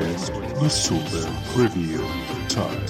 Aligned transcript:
podcast 0.00 0.40
do 0.58 0.68
Super 0.70 1.28
Review 1.54 1.98
Time. 2.48 2.86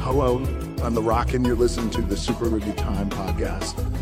Hello, 0.00 0.38
I'm 0.82 0.94
The 0.94 1.00
Rock, 1.00 1.34
and 1.34 1.46
you're 1.46 1.54
listening 1.54 1.90
to 1.90 2.02
the 2.02 2.16
Super 2.16 2.46
Review 2.46 2.72
Time 2.72 3.08
podcast. 3.08 3.93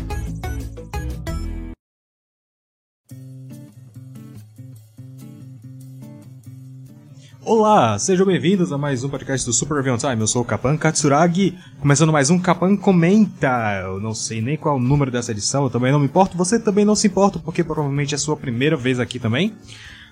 Olá, 7.65 7.97
sejam 7.97 8.25
bem-vindos 8.25 8.73
a 8.73 8.77
mais 8.77 9.05
um 9.05 9.09
podcast 9.09 9.47
do 9.47 9.53
Super 9.53 9.75
Review 9.75 9.97
Time. 9.97 10.19
Eu 10.19 10.27
sou 10.27 10.41
o 10.41 10.45
Kapan 10.45 10.75
Katsuragi, 10.75 11.57
começando 11.79 12.11
mais 12.11 12.29
um 12.29 12.37
Kapan 12.37 12.75
Comenta. 12.75 13.79
Eu 13.85 14.01
não 14.01 14.13
sei 14.13 14.41
nem 14.41 14.57
qual 14.57 14.75
é 14.75 14.77
o 14.77 14.81
número 14.81 15.09
dessa 15.09 15.31
edição, 15.31 15.63
eu 15.63 15.69
também 15.69 15.89
não 15.89 15.97
me 15.97 16.07
importo, 16.07 16.35
você 16.35 16.59
também 16.59 16.83
não 16.83 16.93
se 16.93 17.07
importa, 17.07 17.39
porque 17.39 17.63
provavelmente 17.63 18.13
é 18.13 18.17
a 18.17 18.19
sua 18.19 18.35
primeira 18.35 18.75
vez 18.75 18.99
aqui 18.99 19.17
também. 19.17 19.53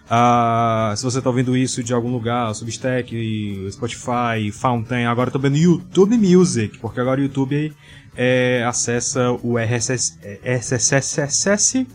Ah, 0.09 0.93
se 0.95 1.03
você 1.03 1.17
está 1.17 1.29
ouvindo 1.29 1.57
isso 1.57 1.83
de 1.83 1.93
algum 1.93 2.09
lugar, 2.09 2.55
Substack, 2.55 3.67
Spotify, 3.69 4.49
Fountain, 4.53 5.05
agora 5.05 5.29
também 5.29 5.51
no 5.51 5.57
YouTube 5.57 6.17
Music, 6.17 6.77
porque 6.77 7.01
agora 7.01 7.19
o 7.19 7.23
YouTube 7.23 7.73
é, 8.15 8.63
acessa 8.65 9.29
o 9.43 9.57
RSS, 9.57 10.17
RSS 10.41 11.85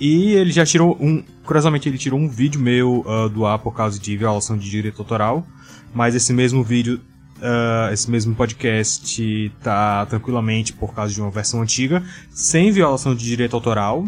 e 0.00 0.32
ele 0.32 0.52
já 0.52 0.64
tirou 0.64 0.96
um. 1.00 1.22
Curiosamente, 1.44 1.88
ele 1.88 1.98
tirou 1.98 2.18
um 2.18 2.28
vídeo 2.28 2.60
meu 2.60 3.04
uh, 3.06 3.28
do 3.28 3.46
ar 3.46 3.58
por 3.58 3.74
causa 3.74 3.98
de 3.98 4.16
violação 4.16 4.56
de 4.56 4.68
direito 4.68 5.00
autoral. 5.00 5.46
Mas 5.94 6.14
esse 6.14 6.32
mesmo 6.32 6.62
vídeo, 6.62 7.00
uh, 7.38 7.92
esse 7.92 8.10
mesmo 8.10 8.34
podcast 8.34 9.52
tá 9.62 10.04
tranquilamente 10.06 10.72
por 10.72 10.94
causa 10.94 11.12
de 11.12 11.20
uma 11.20 11.30
versão 11.30 11.62
antiga, 11.62 12.02
sem 12.30 12.70
violação 12.70 13.14
de 13.14 13.24
direito 13.24 13.54
autoral. 13.54 14.06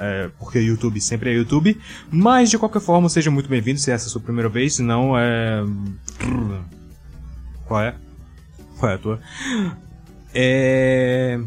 É, 0.00 0.30
porque 0.38 0.60
YouTube 0.60 1.00
sempre 1.00 1.30
é 1.30 1.34
YouTube. 1.34 1.76
Mas 2.10 2.50
de 2.50 2.56
qualquer 2.58 2.80
forma, 2.80 3.08
seja 3.08 3.30
muito 3.30 3.48
bem-vindo 3.48 3.80
se 3.80 3.90
essa 3.90 4.06
é 4.06 4.08
a 4.08 4.10
sua 4.10 4.20
primeira 4.20 4.48
vez, 4.48 4.76
se 4.76 4.82
não 4.82 5.18
é. 5.18 5.64
Qual 7.66 7.80
é? 7.80 7.94
Qual 8.78 8.92
é 8.92 8.94
a 8.94 8.98
tua? 8.98 9.20
É. 10.32 11.40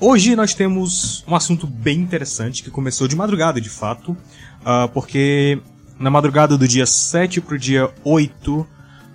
Hoje 0.00 0.34
nós 0.34 0.54
temos 0.54 1.22
um 1.28 1.34
assunto 1.36 1.66
bem 1.66 1.98
interessante 1.98 2.62
que 2.62 2.70
começou 2.70 3.06
de 3.06 3.14
madrugada, 3.14 3.60
de 3.60 3.68
fato, 3.68 4.12
uh, 4.12 4.88
porque 4.94 5.60
na 5.98 6.08
madrugada 6.10 6.56
do 6.56 6.66
dia 6.66 6.86
7 6.86 7.40
pro 7.42 7.58
dia 7.58 7.92
8, 8.02 8.66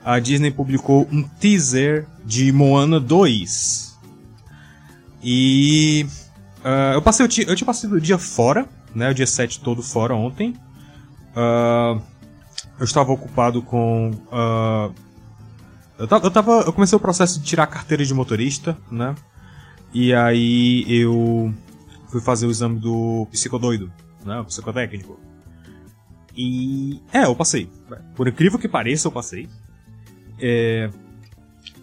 a 0.04 0.20
Disney 0.20 0.52
publicou 0.52 1.08
um 1.12 1.24
teaser 1.24 2.06
de 2.24 2.52
Moana 2.52 3.00
2. 3.00 3.98
E 5.24 6.06
uh, 6.64 6.94
eu 6.94 7.02
passei 7.02 7.26
o 7.26 7.30
ti- 7.30 7.46
eu 7.48 7.56
tinha 7.56 7.66
passado 7.66 7.94
o 7.94 8.02
dia 8.02 8.20
fora, 8.20 8.68
né, 8.94 9.10
o 9.10 9.14
dia 9.14 9.26
7 9.26 9.62
todo 9.62 9.82
fora 9.82 10.14
ontem. 10.14 10.52
Uh, 11.36 12.00
eu 12.78 12.86
estava 12.86 13.12
ocupado 13.12 13.62
com 13.62 14.12
eu 15.98 16.08
tava, 16.08 16.28
eu 16.28 16.32
tava 16.32 16.52
eu 16.66 16.74
comecei 16.74 16.96
o 16.96 17.00
processo 17.00 17.40
de 17.40 17.46
tirar 17.46 17.64
a 17.64 17.68
carteira 17.68 18.06
de 18.06 18.14
motorista, 18.14 18.78
né? 18.92 19.16
E 19.98 20.14
aí 20.14 20.84
eu 20.90 21.54
fui 22.10 22.20
fazer 22.20 22.46
o 22.46 22.52
exame 22.52 22.78
do 22.78 23.26
psicodoido, 23.32 23.90
né? 24.26 24.42
O 24.42 24.44
psicotécnico. 24.46 25.18
E. 26.36 27.00
É, 27.14 27.24
eu 27.24 27.34
passei. 27.34 27.70
Por 28.14 28.28
incrível 28.28 28.60
que 28.60 28.68
pareça, 28.68 29.08
eu 29.08 29.12
passei. 29.12 29.48
É. 30.38 30.90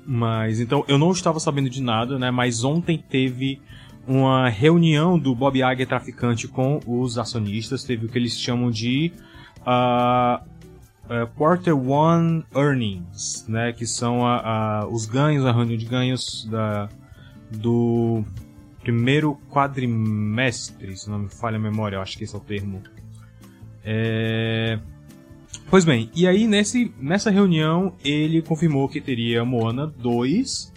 Mas 0.04 0.60
então, 0.60 0.84
eu 0.88 0.98
não 0.98 1.10
estava 1.10 1.40
sabendo 1.40 1.70
de 1.70 1.80
nada, 1.80 2.18
né? 2.18 2.30
Mas 2.30 2.64
ontem 2.64 2.98
teve 2.98 3.62
uma 4.06 4.46
reunião 4.50 5.18
do 5.18 5.34
Bob 5.34 5.56
Iger 5.62 5.86
traficante 5.86 6.46
com 6.46 6.80
os 6.86 7.16
acionistas. 7.16 7.82
Teve 7.82 8.04
o 8.04 8.08
que 8.10 8.18
eles 8.18 8.38
chamam 8.38 8.70
de. 8.70 9.10
ah, 9.64 10.42
é, 11.08 11.24
Quarter 11.34 11.74
One 11.74 12.44
Earnings, 12.54 13.46
né? 13.48 13.72
Que 13.72 13.86
são 13.86 14.26
a, 14.26 14.80
a- 14.82 14.86
os 14.86 15.06
ganhos, 15.06 15.46
a 15.46 15.52
reunião 15.52 15.78
de 15.78 15.86
ganhos 15.86 16.46
da, 16.50 16.90
do 17.58 18.24
primeiro 18.80 19.38
quadrimestre, 19.50 20.96
se 20.96 21.08
não 21.08 21.20
me 21.20 21.28
falha 21.28 21.56
a 21.56 21.60
memória, 21.60 21.96
eu 21.96 22.02
acho 22.02 22.18
que 22.18 22.24
esse 22.24 22.34
é 22.34 22.38
o 22.38 22.40
termo. 22.40 22.82
É... 23.84 24.78
Pois 25.70 25.84
bem, 25.84 26.10
e 26.14 26.26
aí 26.26 26.46
nesse, 26.46 26.92
nessa 27.00 27.30
reunião 27.30 27.94
ele 28.04 28.42
confirmou 28.42 28.88
que 28.88 29.00
teria 29.00 29.44
Moana 29.44 29.86
2, 29.86 30.72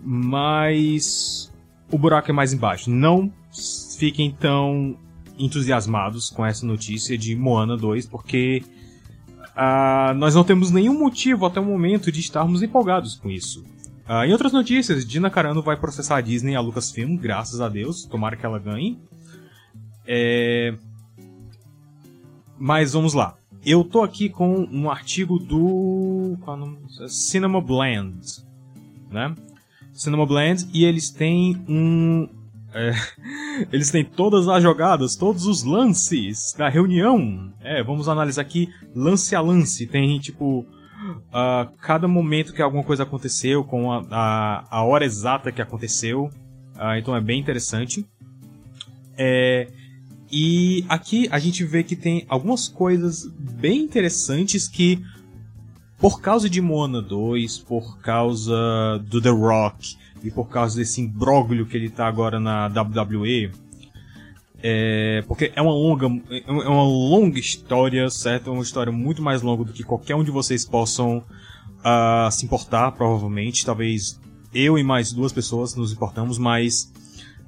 mas 0.00 1.52
o 1.90 1.98
buraco 1.98 2.30
é 2.30 2.34
mais 2.34 2.52
embaixo. 2.52 2.90
Não 2.90 3.32
fiquem 3.98 4.30
tão 4.30 4.96
entusiasmados 5.38 6.30
com 6.30 6.44
essa 6.44 6.64
notícia 6.66 7.18
de 7.18 7.34
Moana 7.34 7.76
2, 7.76 8.06
porque 8.06 8.62
ah, 9.56 10.12
nós 10.16 10.34
não 10.34 10.44
temos 10.44 10.70
nenhum 10.70 10.98
motivo 10.98 11.46
até 11.46 11.60
o 11.60 11.64
momento 11.64 12.10
de 12.10 12.20
estarmos 12.20 12.62
empolgados 12.62 13.16
com 13.16 13.30
isso. 13.30 13.64
Ah, 14.06 14.26
em 14.26 14.32
outras 14.32 14.52
notícias, 14.52 15.06
Dina 15.06 15.30
Carano 15.30 15.62
vai 15.62 15.76
processar 15.78 16.18
a 16.18 16.20
Disney 16.20 16.52
e 16.52 16.56
a 16.56 16.60
Lucasfilm, 16.60 17.16
graças 17.16 17.60
a 17.60 17.70
Deus, 17.70 18.04
tomara 18.04 18.36
que 18.36 18.44
ela 18.44 18.58
ganhe. 18.58 18.98
É... 20.06 20.74
Mas 22.58 22.92
vamos 22.92 23.14
lá. 23.14 23.34
Eu 23.64 23.82
tô 23.82 24.02
aqui 24.02 24.28
com 24.28 24.68
um 24.70 24.90
artigo 24.90 25.38
do. 25.38 26.36
Qual 26.42 26.54
é 26.54 26.60
o 26.60 26.66
nome? 26.66 26.78
Cinema 27.08 27.62
Blend. 27.62 28.44
Né? 29.10 29.34
Cinema 29.94 30.26
Blend, 30.26 30.68
e 30.74 30.84
eles 30.84 31.10
têm 31.10 31.64
um. 31.66 32.28
é, 32.74 32.92
eles 33.72 33.90
têm 33.90 34.04
todas 34.04 34.48
as 34.48 34.62
jogadas, 34.62 35.16
todos 35.16 35.46
os 35.46 35.64
lances 35.64 36.54
da 36.58 36.68
reunião. 36.68 37.50
É, 37.60 37.82
vamos 37.82 38.06
analisar 38.06 38.42
aqui 38.42 38.68
lance 38.94 39.34
a 39.34 39.40
lance. 39.40 39.86
Tem 39.86 40.18
tipo. 40.18 40.66
Ah, 41.32 41.68
cada 41.80 42.08
momento 42.08 42.52
que 42.52 42.62
alguma 42.62 42.82
coisa 42.82 43.02
aconteceu, 43.02 43.64
com 43.64 43.92
a, 43.92 44.04
a, 44.10 44.64
a 44.78 44.84
hora 44.84 45.04
exata 45.04 45.52
que 45.52 45.62
aconteceu. 45.62 46.30
Ah, 46.76 46.98
então 46.98 47.14
é 47.14 47.20
bem 47.20 47.40
interessante. 47.40 48.06
É, 49.16 49.68
e 50.30 50.84
aqui 50.88 51.28
a 51.30 51.38
gente 51.38 51.64
vê 51.64 51.82
que 51.82 51.94
tem 51.94 52.24
algumas 52.28 52.68
coisas 52.68 53.26
bem 53.26 53.82
interessantes 53.82 54.66
que, 54.66 55.00
por 55.98 56.20
causa 56.20 56.50
de 56.50 56.60
Moana 56.60 57.00
2, 57.00 57.58
por 57.58 57.98
causa 57.98 58.98
do 59.08 59.20
The 59.20 59.30
Rock 59.30 59.96
e 60.24 60.30
por 60.30 60.48
causa 60.48 60.76
desse 60.76 61.00
imbróglio 61.00 61.66
que 61.66 61.76
ele 61.76 61.90
tá 61.90 62.08
agora 62.08 62.40
na 62.40 62.66
WWE, 62.66 63.52
é, 64.66 65.22
porque 65.28 65.52
é 65.54 65.60
uma 65.60 65.74
longa, 65.74 66.06
é 66.30 66.50
uma 66.50 66.82
longa 66.84 67.38
história, 67.38 68.08
certo? 68.08 68.48
É 68.48 68.52
uma 68.54 68.62
história 68.62 68.90
muito 68.90 69.20
mais 69.20 69.42
longa 69.42 69.62
do 69.62 69.74
que 69.74 69.82
qualquer 69.82 70.14
um 70.16 70.24
de 70.24 70.30
vocês 70.30 70.64
possam 70.64 71.22
ah, 71.84 72.30
se 72.32 72.46
importar, 72.46 72.92
provavelmente. 72.92 73.66
Talvez 73.66 74.18
eu 74.54 74.78
e 74.78 74.82
mais 74.82 75.12
duas 75.12 75.32
pessoas 75.34 75.74
nos 75.74 75.92
importamos, 75.92 76.38
mas 76.38 76.90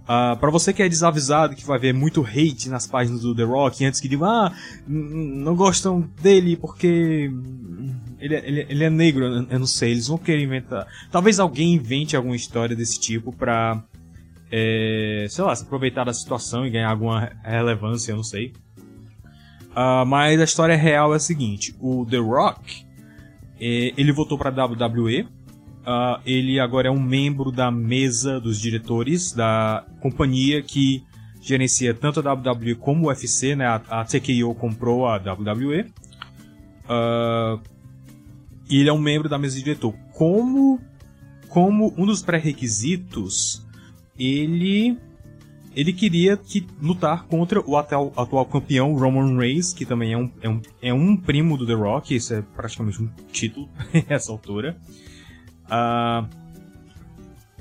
ah, 0.06 0.36
para 0.38 0.50
você 0.50 0.74
que 0.74 0.82
é 0.82 0.88
desavisado, 0.90 1.56
que 1.56 1.64
vai 1.64 1.78
ver 1.78 1.94
muito 1.94 2.20
hate 2.22 2.68
nas 2.68 2.86
páginas 2.86 3.22
do 3.22 3.34
The 3.34 3.44
Rock, 3.44 3.82
antes 3.82 3.98
que 3.98 4.08
digam, 4.08 4.28
ah, 4.28 4.52
não 4.86 5.56
gostam 5.56 6.06
dele 6.20 6.54
porque 6.54 7.30
ele, 8.20 8.34
é- 8.34 8.46
ele, 8.46 8.60
é- 8.60 8.66
ele 8.69 8.84
é 8.84 8.90
negro, 8.90 9.24
eu 9.24 9.58
não 9.58 9.66
sei, 9.66 9.92
eles 9.92 10.06
vão 10.06 10.19
querer 10.19 10.42
inventar. 10.44 10.86
Talvez 11.10 11.40
alguém 11.40 11.72
invente 11.72 12.14
alguma 12.14 12.36
história 12.36 12.76
desse 12.76 13.00
tipo 13.00 13.32
pra, 13.32 13.82
é, 14.50 15.26
sei 15.28 15.44
lá, 15.44 15.54
se 15.54 15.64
aproveitar 15.64 16.04
da 16.04 16.12
situação 16.12 16.66
e 16.66 16.70
ganhar 16.70 16.90
alguma 16.90 17.32
relevância, 17.43 18.12
eu 18.12 18.16
não 18.16 18.25
sei. 18.25 18.52
Ah, 19.75 20.04
mas 20.06 20.40
a 20.40 20.44
história 20.44 20.76
real 20.76 21.12
é 21.12 21.16
a 21.16 21.20
seguinte: 21.20 21.75
o 21.81 22.06
The 22.06 22.19
Rock 22.19 22.87
eh, 23.60 23.93
ele 23.96 24.12
voltou 24.12 24.38
pra 24.38 24.50
WWE 24.50 25.28
uh, 25.87 26.20
ele 26.26 26.58
agora 26.58 26.88
é 26.88 26.90
um 26.90 27.00
membro 27.00 27.52
da 27.52 27.70
mesa 27.70 28.40
dos 28.40 28.60
diretores 28.60 29.32
da 29.32 29.87
companhia 30.00 30.60
que 30.60 31.04
gerencia 31.40 31.94
tanto 31.94 32.20
a 32.20 32.34
WWE 32.34 32.75
como 32.75 33.04
o 33.04 33.08
UFC, 33.08 33.54
né? 33.54 33.66
A, 33.66 34.00
a 34.00 34.04
TKO 34.04 34.52
comprou 34.56 35.06
a 35.06 35.16
WWE. 35.16 35.82
Uh, 36.88 37.60
e 38.69 38.81
ele 38.81 38.88
é 38.88 38.93
um 38.93 38.98
membro 38.98 39.28
da 39.28 39.38
mesa 39.38 39.56
de 39.56 39.62
diretor. 39.62 39.94
Como, 40.12 40.81
como 41.48 41.94
um 41.96 42.04
dos 42.04 42.20
pré-requisitos, 42.20 43.64
ele 44.18 44.98
ele 45.74 45.92
queria 45.92 46.38
que, 46.38 46.66
lutar 46.80 47.26
contra 47.26 47.60
o 47.60 47.76
atual, 47.76 48.10
atual 48.16 48.46
campeão 48.46 48.94
Roman 48.94 49.36
Reigns, 49.36 49.74
que 49.74 49.84
também 49.84 50.14
é 50.14 50.16
um, 50.16 50.30
é, 50.40 50.48
um, 50.48 50.62
é 50.80 50.94
um 50.94 51.14
primo 51.14 51.54
do 51.58 51.66
The 51.66 51.74
Rock, 51.74 52.16
isso 52.16 52.32
é 52.32 52.40
praticamente 52.40 53.02
um 53.02 53.10
título 53.30 53.68
essa 54.08 54.32
altura. 54.32 54.74
Uh, 55.66 56.26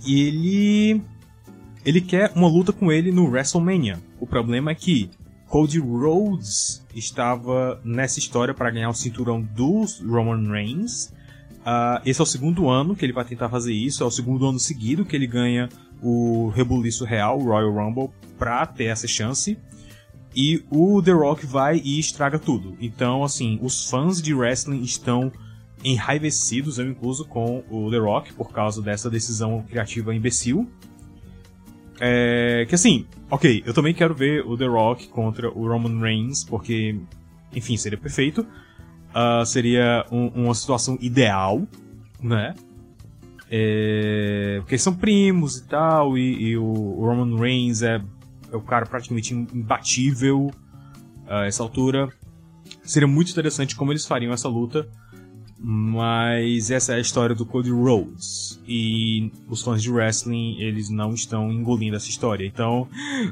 e 0.06 0.22
ele 0.22 1.02
ele 1.84 2.02
quer 2.02 2.32
uma 2.36 2.48
luta 2.48 2.72
com 2.72 2.92
ele 2.92 3.12
no 3.12 3.26
WrestleMania. 3.30 4.00
O 4.20 4.26
problema 4.26 4.72
é 4.72 4.76
que 4.76 5.10
Cody 5.48 5.80
Rhodes 5.80 6.84
estava 6.96 7.80
nessa 7.84 8.18
história 8.18 8.54
para 8.54 8.72
ganhar 8.72 8.90
o 8.90 8.94
cinturão 8.94 9.42
do 9.42 9.86
Roman 10.08 10.52
Reigns. 10.52 11.14
Uh, 11.62 12.02
esse 12.06 12.20
é 12.20 12.24
o 12.24 12.26
segundo 12.26 12.70
ano 12.70 12.96
que 12.96 13.06
ele 13.06 13.14
vai 13.14 13.26
tentar 13.26 13.50
fazer 13.50 13.74
isso, 13.74 14.04
é 14.04 14.06
o 14.06 14.12
segundo 14.12 14.48
ano 14.48 14.60
seguido 14.60 15.06
que 15.06 15.16
ele 15.16 15.28
ganha 15.28 15.70
o 16.02 16.50
rebuliço 16.50 17.06
real, 17.06 17.40
o 17.40 17.46
Royal 17.46 17.72
Rumble, 17.72 18.10
para 18.38 18.66
ter 18.66 18.86
essa 18.86 19.08
chance. 19.08 19.58
E 20.36 20.64
o 20.70 21.02
The 21.02 21.12
Rock 21.12 21.46
vai 21.46 21.82
e 21.84 21.98
estraga 21.98 22.38
tudo. 22.38 22.76
Então, 22.80 23.24
assim, 23.24 23.58
os 23.62 23.90
fãs 23.90 24.22
de 24.22 24.34
wrestling 24.34 24.82
estão 24.82 25.32
enraivecidos, 25.84 26.78
eu 26.80 26.90
incluso, 26.90 27.26
com 27.26 27.64
o 27.70 27.90
The 27.90 27.98
Rock 27.98 28.34
por 28.34 28.52
causa 28.52 28.82
dessa 28.82 29.10
decisão 29.10 29.64
criativa 29.70 30.14
imbecil. 30.14 30.70
É, 32.00 32.66
que 32.68 32.76
assim, 32.76 33.06
ok, 33.30 33.64
eu 33.66 33.74
também 33.74 33.94
quero 33.94 34.14
ver 34.14 34.46
o 34.46 34.58
The 34.58 34.66
Rock 34.66 35.08
contra 35.08 35.50
o 35.50 35.68
Roman 35.68 36.02
Reigns, 36.02 36.44
porque, 36.44 37.00
enfim, 37.56 37.78
seria 37.78 37.98
perfeito. 37.98 38.46
Uh, 39.12 39.46
seria 39.46 40.06
um, 40.12 40.28
uma 40.28 40.54
situação 40.54 40.98
ideal, 41.00 41.66
né? 42.22 42.54
É, 43.50 44.58
porque 44.62 44.78
são 44.78 44.96
primos 44.96 45.58
e 45.58 45.64
tal, 45.68 46.18
e, 46.18 46.50
e 46.50 46.58
o, 46.58 46.64
Roman 47.00 47.38
Reigns 47.38 47.82
é, 47.82 48.02
é 48.52 48.56
o 48.56 48.62
cara 48.62 48.86
praticamente 48.86 49.34
imbatível 49.34 50.52
a 51.28 51.46
essa 51.46 51.62
altura. 51.62 52.10
Seria 52.84 53.08
muito 53.08 53.32
interessante 53.32 53.76
como 53.76 53.92
eles 53.92 54.06
fariam 54.06 54.34
essa 54.34 54.48
luta. 54.48 54.88
Mas 55.68 56.70
essa 56.70 56.94
é 56.94 56.98
a 56.98 57.00
história 57.00 57.34
do 57.34 57.46
Cody 57.46 57.72
Rhodes. 57.72 58.62
E 58.68 59.32
os 59.48 59.64
fãs 59.64 59.82
de 59.82 59.90
wrestling, 59.90 60.58
eles 60.60 60.90
não 60.90 61.14
estão 61.14 61.52
engolindo 61.52 61.96
essa 61.96 62.08
história. 62.10 62.46
Então, 62.46 62.88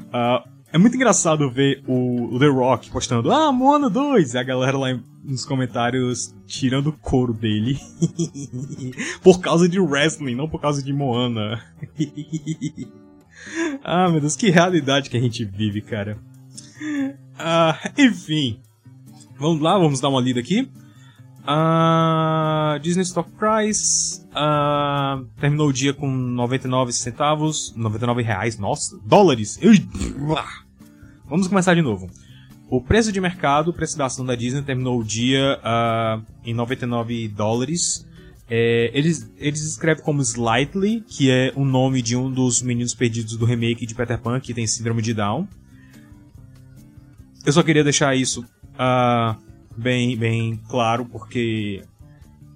uh, 0.08 0.48
é 0.74 0.78
muito 0.78 0.96
engraçado 0.96 1.48
ver 1.48 1.84
o, 1.86 2.36
The 2.36 2.48
Rock 2.48 2.90
postando, 2.90 3.30
ah, 3.30 3.52
Moana 3.52 3.88
2! 3.88 4.34
E 4.34 4.38
a 4.38 4.42
galera 4.42 4.76
lá 4.76 4.88
nos 5.22 5.44
comentários 5.44 6.34
tirando 6.48 6.88
o 6.88 6.92
couro 6.92 7.32
dele. 7.32 7.78
por 9.22 9.40
causa 9.40 9.68
de 9.68 9.78
wrestling, 9.78 10.34
não 10.34 10.48
por 10.48 10.60
causa 10.60 10.82
de 10.82 10.92
Moana. 10.92 11.62
ah, 13.84 14.08
meu 14.08 14.20
Deus, 14.20 14.34
que 14.34 14.50
realidade 14.50 15.10
que 15.10 15.16
a 15.16 15.20
gente 15.20 15.44
vive, 15.44 15.80
cara. 15.80 16.18
Ah, 17.38 17.78
enfim. 17.96 18.58
Vamos 19.38 19.62
lá, 19.62 19.78
vamos 19.78 20.00
dar 20.00 20.08
uma 20.08 20.20
lida 20.20 20.40
aqui. 20.40 20.68
Uh, 21.46 22.80
Disney 22.80 23.02
Stock 23.02 23.30
Price 23.32 24.26
uh, 24.30 25.24
terminou 25.38 25.68
o 25.68 25.72
dia 25.72 25.92
com 25.92 26.10
99 26.10 26.92
centavos, 26.92 27.72
99 27.76 28.22
reais, 28.22 28.58
nossa, 28.58 28.98
dólares. 29.04 29.56
Vamos 31.26 31.48
começar 31.48 31.74
de 31.74 31.80
novo. 31.80 32.10
O 32.68 32.80
preço 32.80 33.10
de 33.10 33.20
mercado, 33.20 33.68
o 33.68 33.72
preço 33.72 33.96
da 33.96 34.06
ação 34.06 34.26
da 34.26 34.34
Disney 34.34 34.62
terminou 34.62 35.00
o 35.00 35.04
dia 35.04 35.58
uh, 35.58 36.22
em 36.44 36.52
99 36.52 37.28
dólares. 37.28 38.06
É, 38.48 38.90
eles, 38.92 39.32
eles 39.38 39.62
escrevem 39.62 40.04
como 40.04 40.20
Slightly, 40.20 41.00
que 41.00 41.30
é 41.30 41.50
o 41.56 41.64
nome 41.64 42.02
de 42.02 42.14
um 42.14 42.30
dos 42.30 42.60
meninos 42.60 42.94
perdidos 42.94 43.36
do 43.36 43.46
remake 43.46 43.86
de 43.86 43.94
Peter 43.94 44.20
Pan, 44.20 44.38
que 44.38 44.52
tem 44.52 44.66
síndrome 44.66 45.00
de 45.00 45.14
Down. 45.14 45.48
Eu 47.44 47.52
só 47.52 47.62
queria 47.62 47.82
deixar 47.82 48.14
isso 48.14 48.44
uh, 48.74 49.34
bem, 49.76 50.16
bem 50.16 50.60
claro, 50.68 51.06
porque 51.06 51.82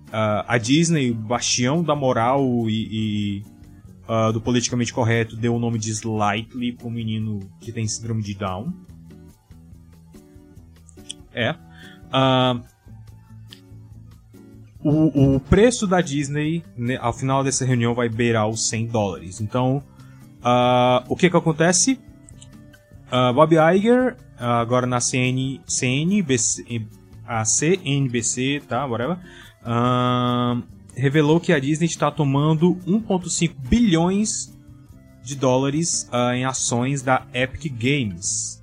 uh, 0.08 0.44
a 0.46 0.58
Disney, 0.58 1.10
o 1.10 1.14
bastião 1.14 1.82
da 1.82 1.94
moral 1.94 2.44
e, 2.68 2.88
e 2.90 3.42
uh, 4.08 4.32
do 4.32 4.40
politicamente 4.40 4.92
correto, 4.92 5.36
deu 5.36 5.54
o 5.54 5.58
nome 5.58 5.78
de 5.78 5.90
Slightly 5.90 6.72
pro 6.72 6.90
menino 6.90 7.40
que 7.60 7.70
tem 7.70 7.86
síndrome 7.86 8.22
de 8.22 8.34
Down. 8.34 8.72
É. 11.32 11.54
Uh, 12.08 12.60
o, 14.82 15.34
o 15.36 15.40
preço 15.40 15.86
da 15.86 16.00
Disney, 16.00 16.64
né, 16.76 16.96
ao 17.00 17.12
final 17.12 17.44
dessa 17.44 17.64
reunião, 17.64 17.94
vai 17.94 18.08
beirar 18.08 18.48
os 18.48 18.68
100 18.68 18.86
dólares. 18.86 19.40
Então, 19.40 19.82
uh, 20.40 21.04
o 21.08 21.16
que 21.16 21.28
que 21.28 21.36
acontece? 21.36 22.00
Uh, 23.12 23.32
Bob 23.32 23.54
Iger, 23.74 24.16
agora 24.38 24.86
na 24.86 25.00
CN, 25.00 25.60
CNBC, 25.66 26.86
a 27.26 27.44
CNBC, 27.44 28.62
tá, 28.68 28.86
whatever, 28.86 29.18
uh, 29.62 30.62
revelou 30.98 31.38
que 31.38 31.52
a 31.52 31.58
Disney 31.58 31.86
está 31.86 32.10
tomando 32.10 32.74
1,5 32.86 33.54
bilhões 33.68 34.52
de 35.22 35.36
dólares 35.36 36.08
uh, 36.12 36.32
em 36.32 36.44
ações 36.44 37.02
da 37.02 37.26
Epic 37.32 37.72
Games 37.72 38.62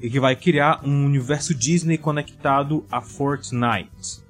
e 0.00 0.08
que 0.08 0.20
vai 0.20 0.36
criar 0.36 0.80
um 0.84 1.04
universo 1.04 1.54
Disney 1.54 1.98
conectado 1.98 2.86
a 2.90 3.00
Fortnite. 3.00 4.22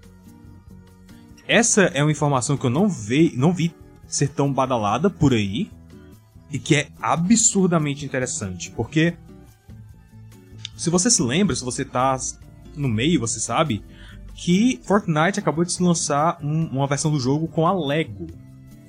Essa 1.47 1.83
é 1.83 2.03
uma 2.03 2.13
informação 2.13 2.57
que 2.57 2.65
eu 2.65 2.71
não 2.71 2.89
vi, 2.89 3.33
não 3.37 3.53
vi 3.53 3.75
ser 4.07 4.29
tão 4.29 4.53
badalada 4.53 5.11
por 5.11 5.33
aí 5.33 5.71
e 6.51 6.59
que 6.59 6.77
é 6.77 6.89
absurdamente 7.01 8.05
interessante, 8.05 8.71
porque 8.71 9.15
se 10.77 10.91
você 10.91 11.11
se 11.11 11.23
lembra, 11.23 11.55
se 11.57 11.65
você 11.65 11.83
está 11.83 12.17
no 12.77 12.89
meio, 12.89 13.21
você 13.21 13.41
sabe, 13.41 13.83
que 14.35 14.81
Fortnite 14.85 15.39
acabou 15.39 15.65
de 15.65 15.73
se 15.73 15.83
lançar 15.83 16.39
um, 16.43 16.67
uma 16.67 16.87
versão 16.87 17.11
do 17.11 17.21
jogo 17.21 17.49
com 17.49 17.67
a 17.67 17.73
Lego, 17.73 18.27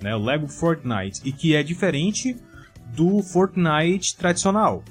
né, 0.01 0.15
o 0.15 0.23
Lego 0.23 0.47
Fortnite, 0.47 1.21
e 1.23 1.31
que 1.31 1.55
é 1.55 1.63
diferente 1.63 2.35
do 2.95 3.21
Fortnite 3.21 4.15
tradicional. 4.15 4.83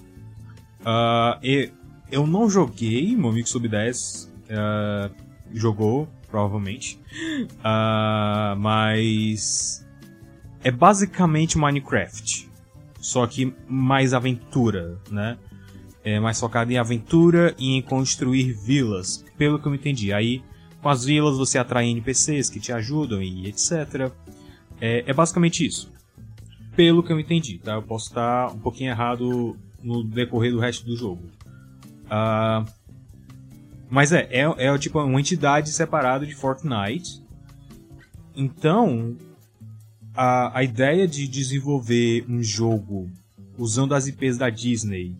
Uh, 0.80 1.70
eu 2.10 2.26
não 2.26 2.48
joguei, 2.50 3.16
meu 3.16 3.30
amigo 3.30 3.48
sub 3.48 3.66
10 3.68 4.32
uh, 4.50 5.14
jogou, 5.52 6.08
provavelmente, 6.30 6.98
uh, 7.58 8.56
mas 8.58 9.86
é 10.62 10.70
basicamente 10.70 11.58
Minecraft, 11.58 12.48
só 13.00 13.26
que 13.26 13.54
mais 13.68 14.14
aventura, 14.14 14.98
né? 15.10 15.38
é 16.04 16.18
mais 16.18 16.38
focado 16.38 16.72
em 16.72 16.78
aventura 16.78 17.54
e 17.58 17.76
em 17.76 17.82
construir 17.82 18.52
vilas, 18.52 19.24
pelo 19.36 19.58
que 19.58 19.66
eu 19.66 19.74
entendi. 19.74 20.12
Aí, 20.12 20.42
com 20.82 20.88
as 20.88 21.04
vilas 21.04 21.38
você 21.38 21.58
atrai 21.58 21.86
NPCs 21.86 22.50
que 22.50 22.58
te 22.58 22.72
ajudam 22.72 23.22
e 23.22 23.46
etc. 23.46 24.10
É, 24.80 25.04
é 25.06 25.12
basicamente 25.14 25.64
isso. 25.64 25.90
Pelo 26.74 27.02
que 27.02 27.12
eu 27.12 27.20
entendi, 27.20 27.58
tá? 27.58 27.74
Eu 27.74 27.82
posso 27.82 28.08
estar 28.08 28.50
um 28.50 28.58
pouquinho 28.58 28.90
errado 28.90 29.56
no 29.82 30.02
decorrer 30.02 30.50
do 30.50 30.58
resto 30.58 30.84
do 30.84 30.96
jogo. 30.96 31.22
Uh, 32.06 32.68
mas 33.88 34.10
é, 34.10 34.28
é, 34.30 34.42
é 34.58 34.78
tipo 34.78 35.00
uma 35.00 35.20
entidade 35.20 35.70
separada 35.70 36.26
de 36.26 36.34
Fortnite. 36.34 37.22
Então, 38.34 39.16
a, 40.14 40.58
a 40.58 40.64
ideia 40.64 41.06
de 41.06 41.28
desenvolver 41.28 42.24
um 42.28 42.42
jogo 42.42 43.08
usando 43.56 43.94
as 43.94 44.08
IPs 44.08 44.36
da 44.38 44.50
Disney 44.50 45.14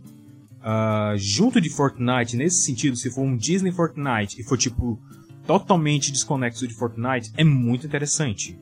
uh, 0.63 1.17
junto 1.17 1.61
de 1.61 1.69
Fortnite, 1.69 2.37
nesse 2.37 2.63
sentido, 2.63 2.97
se 2.97 3.11
for 3.11 3.23
um 3.23 3.37
Disney 3.37 3.71
Fortnite 3.71 4.41
e 4.41 4.45
for 4.45 4.57
tipo 4.57 4.99
totalmente 5.47 6.13
desconexo 6.13 6.67
de 6.67 6.75
Fortnite, 6.75 7.33
é 7.37 7.45
muito 7.45 7.87
interessante. 7.87 8.59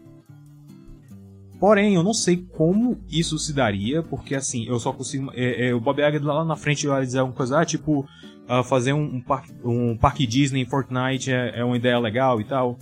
Porém, 1.60 1.94
eu 1.94 2.02
não 2.02 2.14
sei 2.14 2.38
como 2.38 2.98
isso 3.10 3.38
se 3.38 3.52
daria, 3.52 4.02
porque 4.02 4.34
assim, 4.34 4.64
eu 4.66 4.80
só 4.80 4.94
consigo. 4.94 5.30
É, 5.34 5.68
é, 5.68 5.74
o 5.74 5.80
Bob 5.80 6.00
Iger 6.00 6.24
lá 6.24 6.42
na 6.42 6.56
frente 6.56 6.86
vai 6.86 7.04
dizer 7.04 7.18
alguma 7.18 7.36
coisa, 7.36 7.60
ah, 7.60 7.66
tipo, 7.66 8.00
uh, 8.00 8.64
fazer 8.64 8.94
um, 8.94 9.16
um, 9.16 9.20
parque, 9.20 9.52
um 9.62 9.94
parque 9.94 10.26
Disney 10.26 10.62
em 10.62 10.66
Fortnite 10.66 11.30
é, 11.30 11.60
é, 11.60 11.64
uma 11.64 11.76
ideia 11.76 11.98
legal 11.98 12.40
e 12.40 12.44
tal. 12.44 12.78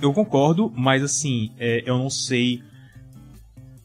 Eu 0.00 0.12
concordo, 0.12 0.70
mas 0.76 1.02
assim, 1.02 1.50
é, 1.58 1.82
eu 1.86 1.96
não 1.96 2.10
sei. 2.10 2.62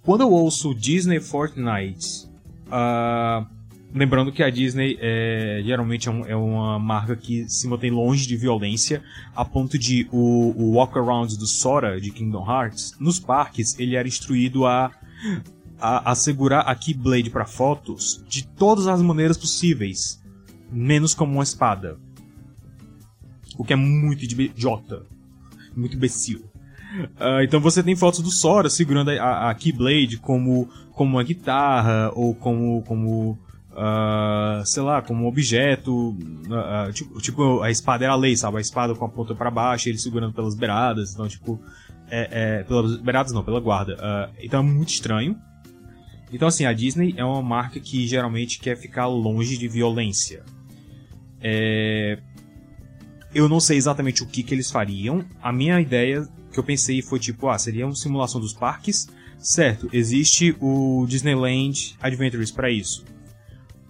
Quando 0.03 0.21
eu 0.21 0.31
ouço 0.31 0.75
Disney 0.75 1.21
Fortnite, 1.21 2.27
uh, 2.67 3.47
lembrando 3.93 4.31
que 4.31 4.41
a 4.43 4.49
Disney 4.49 4.97
é, 5.01 5.61
geralmente 5.65 6.07
é, 6.07 6.11
um- 6.11 6.25
é 6.25 6.35
uma 6.35 6.79
marca 6.79 7.15
que 7.15 7.47
se 7.49 7.67
mantém 7.67 7.91
longe 7.91 8.27
de 8.27 8.35
violência, 8.37 9.01
a 9.35 9.43
ponto 9.45 9.77
de 9.77 10.07
o, 10.11 10.53
o 10.57 10.71
walk-around 10.75 11.37
do 11.37 11.45
Sora 11.47 11.99
de 11.99 12.11
Kingdom 12.11 12.45
Hearts, 12.49 12.95
nos 12.99 13.19
parques, 13.19 13.77
ele 13.79 13.95
era 13.95 14.07
instruído 14.07 14.65
a, 14.65 14.91
a, 15.79 16.11
a 16.11 16.15
segurar 16.15 16.61
a 16.61 16.75
Keyblade 16.75 17.29
para 17.29 17.45
fotos 17.45 18.23
de 18.29 18.45
todas 18.47 18.87
as 18.87 19.01
maneiras 19.01 19.37
possíveis, 19.37 20.21
menos 20.71 21.13
como 21.13 21.33
uma 21.33 21.43
espada. 21.43 21.97
O 23.57 23.63
que 23.63 23.73
é 23.73 23.75
muito 23.75 24.23
idiota. 24.23 25.03
Muito 25.75 25.95
imbecil. 25.95 26.45
Ah, 27.19 27.43
então 27.43 27.59
você 27.61 27.81
tem 27.83 27.95
fotos 27.95 28.19
do 28.21 28.29
Sora 28.31 28.69
segurando 28.69 29.09
a- 29.11 29.49
a 29.49 29.55
Keyblade 29.55 30.17
como, 30.17 30.67
como 30.91 31.11
uma 31.17 31.23
guitarra, 31.23 32.11
ou 32.15 32.33
como, 32.35 32.81
como 32.83 33.37
ah, 33.75 34.61
sei 34.65 34.83
lá, 34.83 35.01
como 35.01 35.23
um 35.23 35.27
objeto. 35.27 36.17
ah, 36.51 36.89
tipo, 36.93 37.21
tipo, 37.21 37.61
a 37.61 37.71
espada 37.71 38.05
era 38.05 38.13
a 38.13 38.17
lei, 38.17 38.35
sabe? 38.35 38.57
A 38.57 38.61
espada 38.61 38.95
com 38.95 39.05
a 39.05 39.09
ponta 39.09 39.33
pra 39.33 39.49
baixo, 39.49 39.89
ele 39.89 39.97
segurando 39.97 40.33
pelas 40.33 40.55
beiradas. 40.55 41.13
Então, 41.13 41.27
tipo, 41.27 41.59
é, 42.09 42.59
é, 42.59 42.63
pelas 42.63 42.97
beiradas 42.97 43.31
não, 43.31 43.43
pela 43.43 43.59
guarda. 43.59 43.97
Ah, 43.99 44.29
então 44.39 44.59
é 44.59 44.63
muito 44.63 44.89
estranho. 44.89 45.37
Então, 46.33 46.47
assim, 46.47 46.65
a 46.65 46.73
Disney 46.73 47.13
é 47.17 47.25
uma 47.25 47.41
marca 47.41 47.79
que 47.79 48.07
geralmente 48.07 48.59
quer 48.59 48.77
ficar 48.77 49.07
longe 49.07 49.57
de 49.57 49.67
violência. 49.67 50.43
É, 51.41 52.19
eu 53.33 53.49
não 53.49 53.59
sei 53.59 53.77
exatamente 53.77 54.23
o 54.23 54.27
que, 54.27 54.43
que 54.43 54.53
eles 54.53 54.71
fariam. 54.71 55.25
A 55.41 55.51
minha 55.51 55.79
ideia 55.79 56.27
que 56.51 56.59
eu 56.59 56.63
pensei 56.63 57.01
foi 57.01 57.19
tipo, 57.19 57.47
ah, 57.49 57.57
seria 57.57 57.85
uma 57.85 57.95
simulação 57.95 58.39
dos 58.39 58.53
parques. 58.53 59.07
Certo, 59.39 59.89
existe 59.91 60.55
o 60.61 61.05
Disneyland 61.07 61.95
Adventures 61.99 62.51
para 62.51 62.69
isso. 62.69 63.03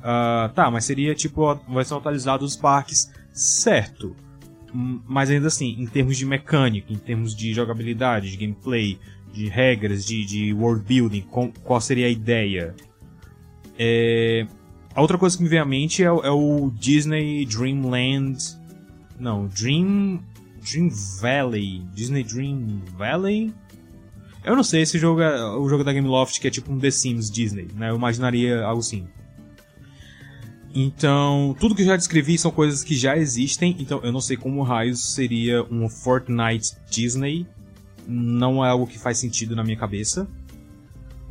Ah, 0.03 0.51
tá, 0.55 0.69
mas 0.71 0.85
seria 0.85 1.13
tipo 1.15 1.45
a 1.47 1.53
versão 1.55 1.97
atualizada 1.97 2.39
dos 2.39 2.55
parques. 2.55 3.11
Certo. 3.33 4.15
Hum, 4.73 5.01
Mas 5.07 5.29
ainda 5.29 5.47
assim, 5.47 5.75
em 5.79 5.85
termos 5.85 6.17
de 6.17 6.25
mecânica, 6.25 6.91
em 6.91 6.97
termos 6.97 7.35
de 7.35 7.53
jogabilidade, 7.53 8.31
de 8.31 8.37
gameplay, 8.37 8.97
de 9.33 9.47
regras, 9.47 10.05
de, 10.05 10.25
de 10.25 10.53
world 10.53 10.83
building, 10.85 11.21
com- 11.21 11.51
qual 11.63 11.79
seria 11.81 12.07
a 12.07 12.09
ideia? 12.09 12.73
É, 13.77 14.45
A 14.93 15.01
outra 15.01 15.17
coisa 15.17 15.37
que 15.37 15.43
me 15.43 15.47
vem 15.49 15.59
à 15.59 15.65
mente 15.65 16.03
é, 16.03 16.11
o- 16.11 16.21
é 16.21 16.29
o 16.31 16.69
Disney 16.71 17.45
Dreamland. 17.45 18.37
Não, 19.19 19.47
Dream. 19.47 20.21
Dream 20.69 20.89
Valley. 21.21 21.81
Disney 21.93 22.23
Dream 22.23 22.81
Valley? 22.97 23.53
Eu 24.43 24.55
não 24.55 24.63
sei, 24.63 24.81
esse 24.81 24.97
jogo 24.99 25.21
é 25.21 25.55
o 25.55 25.69
jogo 25.69 25.83
da 25.83 25.93
Gameloft 25.93 26.39
que 26.41 26.47
é 26.47 26.51
tipo 26.51 26.71
um 26.73 26.77
The 26.79 26.91
Sims 26.91 27.29
Disney, 27.31 27.67
né? 27.75 27.89
Eu 27.89 27.95
imaginaria 27.95 28.63
algo 28.65 28.79
assim. 28.79 29.07
Então, 30.73 31.55
tudo 31.59 31.75
que 31.75 31.81
eu 31.81 31.85
já 31.85 31.97
descrevi 31.97 32.37
são 32.37 32.51
coisas 32.51 32.83
que 32.83 32.95
já 32.95 33.17
existem, 33.17 33.75
então 33.79 33.99
eu 34.03 34.11
não 34.11 34.21
sei 34.21 34.37
como 34.37 34.63
raios 34.63 35.13
seria 35.13 35.63
um 35.63 35.89
Fortnite 35.89 36.75
Disney. 36.89 37.45
Não 38.07 38.63
é 38.65 38.69
algo 38.69 38.87
que 38.87 38.97
faz 38.97 39.17
sentido 39.17 39.55
na 39.55 39.63
minha 39.63 39.77
cabeça. 39.77 40.27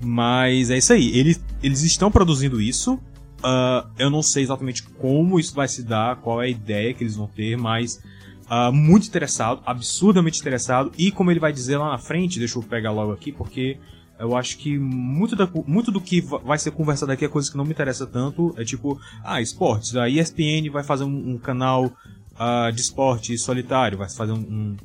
Mas 0.02 0.70
é 0.70 0.78
isso 0.78 0.92
aí, 0.92 1.16
eles, 1.16 1.42
eles 1.62 1.82
estão 1.82 2.10
produzindo 2.10 2.60
isso. 2.60 2.98
Ah, 3.42 3.86
eu 3.98 4.10
não 4.10 4.22
sei 4.22 4.42
exatamente 4.42 4.82
como 4.82 5.38
isso 5.38 5.54
vai 5.54 5.68
se 5.68 5.82
dar, 5.82 6.16
qual 6.16 6.42
é 6.42 6.46
a 6.46 6.48
ideia 6.48 6.92
que 6.92 7.02
eles 7.02 7.16
vão 7.16 7.26
ter, 7.26 7.56
mas 7.56 8.02
ah, 8.48 8.70
muito 8.70 9.06
interessado, 9.06 9.62
absurdamente 9.64 10.40
interessado. 10.40 10.92
E 10.98 11.10
como 11.10 11.30
ele 11.30 11.40
vai 11.40 11.52
dizer 11.52 11.78
lá 11.78 11.90
na 11.90 11.98
frente, 11.98 12.38
deixa 12.38 12.58
eu 12.58 12.62
pegar 12.62 12.92
logo 12.92 13.12
aqui, 13.12 13.32
porque 13.32 13.78
eu 14.20 14.36
acho 14.36 14.58
que 14.58 14.78
muito, 14.78 15.34
da- 15.34 15.48
muito 15.66 15.90
do 15.90 16.00
que 16.00 16.20
va- 16.20 16.38
vai 16.38 16.58
ser 16.58 16.70
conversado 16.70 17.10
aqui 17.10 17.24
é 17.24 17.28
coisa 17.28 17.50
que 17.50 17.56
não 17.56 17.64
me 17.64 17.72
interessa 17.72 18.06
tanto. 18.06 18.54
É 18.56 18.64
tipo, 18.64 19.00
ah, 19.24 19.40
esportes. 19.40 19.96
A 19.96 20.08
ESPN 20.08 20.68
vai 20.70 20.84
fazer 20.84 21.04
um, 21.04 21.30
um 21.32 21.38
canal 21.38 21.90
ah, 22.38 22.70
de 22.70 22.80
esporte 22.80 23.36
solitário, 23.36 23.98
vai 23.98 24.08
fazer 24.08 24.32
um, 24.32 24.36
um- 24.38 24.76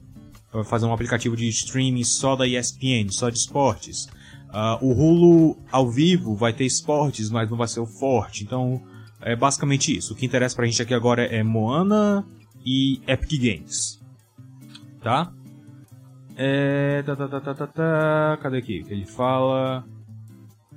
vai 0.51 0.63
fazer 0.63 0.86
um 0.86 0.94
aplicativo 0.94 1.36
de 1.36 1.48
streaming 1.50 2.04
só 2.04 2.36
da 2.36 2.48
ESPN, 2.48 3.10
só 3.12 3.30
de 3.30 3.38
esportes. 3.38 4.08
Ah, 4.50 4.77
o 4.82 4.92
Hulu 4.94 5.58
ao 5.72 5.89
vivo 5.89 6.34
vai 6.36 6.54
ter 6.54 6.65
esportes, 6.65 7.30
mas 7.30 7.50
não 7.50 7.58
vai 7.58 7.68
ser 7.68 7.82
o 7.82 7.86
forte. 7.86 8.44
Então, 8.44 8.82
é 9.22 9.36
basicamente 9.36 9.96
isso. 9.96 10.13
O 10.13 10.15
que 10.15 10.25
interessa 10.25 10.56
pra 10.56 10.65
gente 10.65 10.82
aqui 10.82 10.94
agora 10.94 11.24
é 11.25 11.44
Moana 11.44 12.25
e 12.65 13.01
Epic 13.08 13.32
Games. 13.42 14.00
Tá? 15.01 15.32
É. 16.36 17.01
Tá, 17.04 17.15
tá, 17.15 17.27
tá, 17.27 17.39
tá, 17.42 17.54
tá, 17.54 17.68
tá. 17.68 18.39
Cadê 18.42 18.58
aqui? 18.58 18.86
Ele 18.89 19.06
fala. 19.06 19.84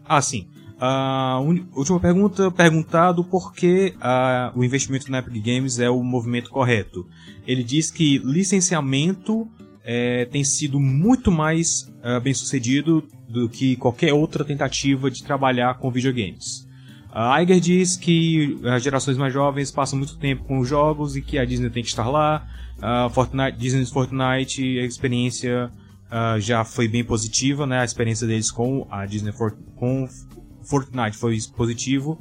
Ah, 0.04 0.20
sim. 0.22 0.46
A 0.80 1.40
uni- 1.40 1.66
última 1.74 1.98
pergunta, 1.98 2.50
perguntado 2.52 3.24
por 3.24 3.52
que 3.52 3.94
ah, 4.00 4.52
o 4.54 4.62
investimento 4.62 5.10
na 5.10 5.18
Epic 5.18 5.44
Games 5.44 5.78
é 5.80 5.90
o 5.90 6.02
movimento 6.04 6.50
correto. 6.50 7.04
Ele 7.46 7.64
diz 7.64 7.90
que 7.90 8.18
licenciamento 8.18 9.48
eh, 9.84 10.26
tem 10.30 10.44
sido 10.44 10.78
muito 10.78 11.32
mais 11.32 11.92
ah, 12.02 12.20
bem 12.20 12.32
sucedido 12.32 13.02
do 13.28 13.48
que 13.48 13.74
qualquer 13.76 14.12
outra 14.12 14.44
tentativa 14.44 15.10
de 15.10 15.24
trabalhar 15.24 15.74
com 15.78 15.90
videogames. 15.90 16.66
A 17.10 17.42
Iger 17.42 17.58
diz 17.58 17.96
que 17.96 18.56
as 18.64 18.80
gerações 18.82 19.16
mais 19.16 19.32
jovens 19.32 19.72
passam 19.72 19.98
muito 19.98 20.16
tempo 20.18 20.44
com 20.44 20.60
os 20.60 20.68
jogos 20.68 21.16
e 21.16 21.22
que 21.22 21.38
a 21.38 21.44
Disney 21.44 21.70
tem 21.70 21.82
que 21.82 21.88
estar 21.88 22.08
lá. 22.08 22.46
A 22.80 23.08
Fortnite, 23.10 23.58
Disney's 23.58 23.90
Fortnite, 23.90 24.78
a 24.78 24.84
experiência 24.84 25.70
ah, 26.10 26.38
já 26.38 26.64
foi 26.64 26.86
bem 26.88 27.04
positiva, 27.04 27.66
né? 27.66 27.80
A 27.80 27.84
experiência 27.84 28.26
deles 28.26 28.50
com 28.50 28.86
a 28.90 29.04
Disney 29.04 29.32
For- 29.32 29.56
com 29.76 30.08
Fortnite 30.62 31.16
foi 31.16 31.38
positivo. 31.56 32.20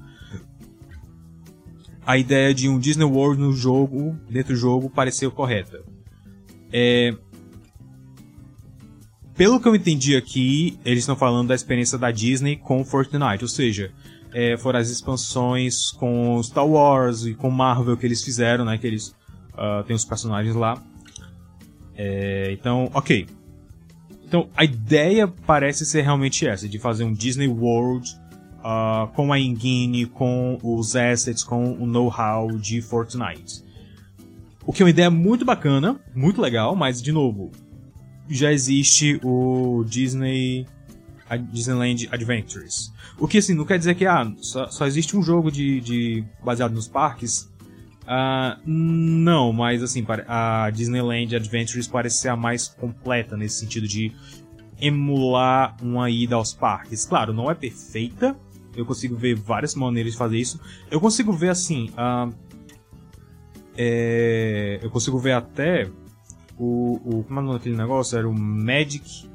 A 2.06 2.18
ideia 2.18 2.54
de 2.54 2.70
um 2.70 2.80
Disney 2.80 3.04
World 3.04 3.42
no 3.42 3.54
jogo, 3.54 4.18
dentro 4.30 4.54
do 4.54 4.60
jogo, 4.60 4.90
pareceu 4.90 5.30
correta. 5.30 5.84
É, 6.72 7.14
pelo 9.36 9.60
que 9.60 9.68
eu 9.68 9.76
entendi 9.76 10.16
aqui, 10.16 10.80
eles 10.84 11.00
estão 11.00 11.16
falando 11.16 11.50
da 11.50 11.56
experiência 11.56 11.98
da 11.98 12.10
Disney 12.10 12.56
com 12.56 12.84
Fortnite, 12.84 13.44
ou 13.44 13.48
seja, 13.48 13.92
é, 14.34 14.58
foram 14.58 14.80
as 14.80 14.90
expansões 14.90 15.92
com 15.92 16.42
Star 16.42 16.66
Wars 16.66 17.26
e 17.26 17.36
com 17.36 17.52
Marvel 17.52 17.96
que 17.96 18.06
eles 18.06 18.24
fizeram, 18.24 18.66
né? 18.66 18.78
Que 18.78 18.88
eles 18.88 19.14
ah, 19.58 19.84
têm 19.86 19.96
os 19.96 20.06
personagens 20.06 20.56
lá. 20.56 20.82
É, 21.96 22.52
então, 22.52 22.90
ok. 22.94 23.28
Então, 24.24 24.50
a 24.56 24.64
ideia 24.64 25.28
parece 25.28 25.86
ser 25.86 26.02
realmente 26.02 26.46
essa, 26.48 26.68
de 26.68 26.78
fazer 26.78 27.04
um 27.04 27.14
Disney 27.14 27.48
World 27.48 28.10
ah, 28.64 29.10
com 29.16 29.32
a 29.32 29.40
engine, 29.40 30.06
com 30.06 30.60
os 30.62 30.96
assets, 30.96 31.44
com 31.44 31.74
o 31.74 31.86
know-how 31.86 32.52
de 32.58 32.82
Fortnite. 32.82 33.64
O 34.66 34.74
que 34.74 34.82
é 34.82 34.86
uma 34.86 34.90
ideia 34.90 35.10
muito 35.10 35.46
bacana, 35.46 36.00
muito 36.14 36.42
legal, 36.42 36.76
mas, 36.76 37.02
de 37.02 37.12
novo, 37.12 37.52
já 38.30 38.52
existe 38.52 39.20
o 39.24 39.84
Disney 39.88 40.66
Disneyland 41.52 42.08
Adventures. 42.12 42.94
O 43.20 43.28
que 43.28 43.40
assim, 43.40 43.54
não 43.54 43.66
quer 43.66 43.78
dizer 43.78 43.96
que 43.96 44.06
ah, 44.06 44.32
só, 44.38 44.70
só 44.70 44.86
existe 44.86 45.18
um 45.18 45.24
jogo 45.24 45.52
de, 45.52 45.82
de 45.82 46.24
baseado 46.44 46.74
nos 46.74 46.88
parques. 46.88 47.52
Ah, 48.08 48.58
não, 48.66 49.52
mas 49.52 49.84
assim, 49.84 50.06
a 50.28 50.70
Disneyland 50.70 51.36
Adventures 51.36 51.88
parece 51.88 52.20
ser 52.20 52.30
a 52.30 52.38
mais 52.38 52.70
completa 52.70 53.36
nesse 53.36 53.60
sentido 53.60 53.86
de 53.86 54.14
emular 54.80 55.76
uma 55.82 56.10
ida 56.10 56.36
aos 56.36 56.54
parques. 56.54 57.06
Claro, 57.06 57.34
não 57.34 57.52
é 57.52 57.54
perfeita. 57.54 58.36
Eu 58.74 58.86
consigo 58.86 59.18
ver 59.18 59.36
várias 59.36 59.76
maneiras 59.76 60.14
de 60.14 60.18
fazer 60.18 60.38
isso. 60.38 60.58
Eu 60.90 61.02
consigo 61.02 61.34
ver 61.34 61.50
assim. 61.50 61.92
ah, 61.98 62.30
é, 63.78 64.80
eu 64.82 64.90
consigo 64.90 65.20
ver 65.20 65.34
até 65.34 65.90
o, 66.58 66.96
o. 67.04 67.24
Como 67.24 67.40
é 67.40 67.44
o 67.44 67.46
nome 67.46 67.58
daquele 67.60 67.76
negócio? 67.76 68.18
Era 68.18 68.28
o 68.28 68.34
Magic. 68.34 69.30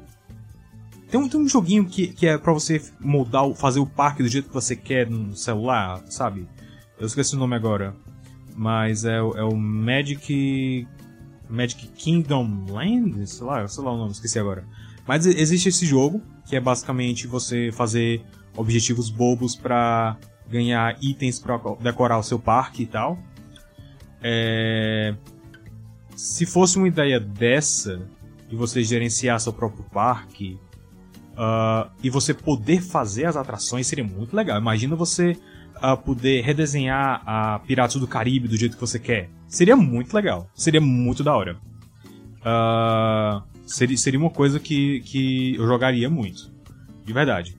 Tem 1.09 1.19
um, 1.19 1.29
tem 1.29 1.39
um 1.39 1.47
joguinho 1.47 1.85
que, 1.85 2.07
que 2.07 2.25
é 2.25 2.37
pra 2.39 2.51
você 2.51 2.81
moldar, 2.99 3.53
fazer 3.53 3.79
o 3.79 3.85
parque 3.85 4.23
do 4.23 4.29
jeito 4.29 4.47
que 4.47 4.53
você 4.53 4.75
quer 4.75 5.07
no 5.07 5.35
celular, 5.35 6.03
sabe? 6.09 6.47
Eu 6.99 7.05
esqueci 7.05 7.35
o 7.35 7.39
nome 7.39 7.55
agora. 7.55 7.95
Mas 8.55 9.05
é, 9.05 9.21
o- 9.21 9.35
é 9.35 9.43
o 9.43 9.55
Magic. 9.55 10.87
Magic 11.49 11.87
Kingdom 11.89 12.65
Land? 12.69 13.27
Sei 13.27 13.45
lá, 13.45 13.67
sei 13.67 13.83
lá 13.83 13.91
o 13.91 13.97
nome, 13.97 14.11
esqueci 14.11 14.39
agora. 14.39 14.65
Mas 15.07 15.25
existe 15.25 15.69
esse 15.69 15.85
jogo, 15.85 16.21
que 16.47 16.55
é 16.55 16.59
basicamente 16.59 17.27
você 17.27 17.69
fazer 17.71 18.23
objetivos 18.55 19.09
bobos 19.09 19.55
pra 19.55 20.17
ganhar 20.49 20.97
itens 21.01 21.39
pra 21.39 21.59
decorar 21.79 22.17
o 22.17 22.23
seu 22.23 22.39
parque 22.39 22.83
e 22.83 22.85
tal. 22.87 23.19
É... 24.21 25.15
Se 26.15 26.45
fosse 26.45 26.77
uma 26.77 26.87
ideia 26.87 27.19
dessa, 27.19 28.07
de 28.49 28.55
você 28.55 28.83
gerenciar 28.83 29.39
seu 29.39 29.51
próprio 29.51 29.83
parque, 29.85 30.59
ah, 31.35 31.89
e 32.03 32.09
você 32.09 32.33
poder 32.33 32.81
fazer 32.81 33.25
as 33.25 33.35
atrações, 33.35 33.87
seria 33.87 34.03
muito 34.03 34.35
legal. 34.35 34.59
Imagina 34.59 34.95
você 34.95 35.35
ah, 35.83 35.97
poder 35.97 36.41
redesenhar 36.41 37.21
a 37.25 37.59
Piratas 37.59 37.99
do 37.99 38.07
Caribe 38.07 38.47
do 38.47 38.55
jeito 38.55 38.75
que 38.75 38.81
você 38.81 38.97
quer. 38.97 39.29
Seria 39.49 39.75
muito 39.75 40.13
legal. 40.13 40.49
Seria 40.55 40.79
muito 40.79 41.25
da 41.25 41.35
hora. 41.35 41.57
Ah, 42.41 43.43
seria, 43.65 43.97
seria 43.97 44.17
uma 44.17 44.29
coisa 44.29 44.61
que, 44.61 45.01
que 45.01 45.55
eu 45.55 45.67
jogaria 45.67 46.09
muito. 46.09 46.49
De 47.03 47.11
verdade. 47.11 47.57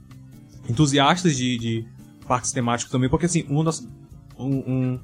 Entusiastas 0.67 1.37
de, 1.37 1.59
de 1.59 1.87
parques 2.27 2.51
temáticos 2.51 2.91
também, 2.91 3.11
porque 3.11 3.27
assim, 3.27 3.45
um 3.51 3.63
das, 3.63 3.87
um, 4.39 4.57
um 4.57 4.95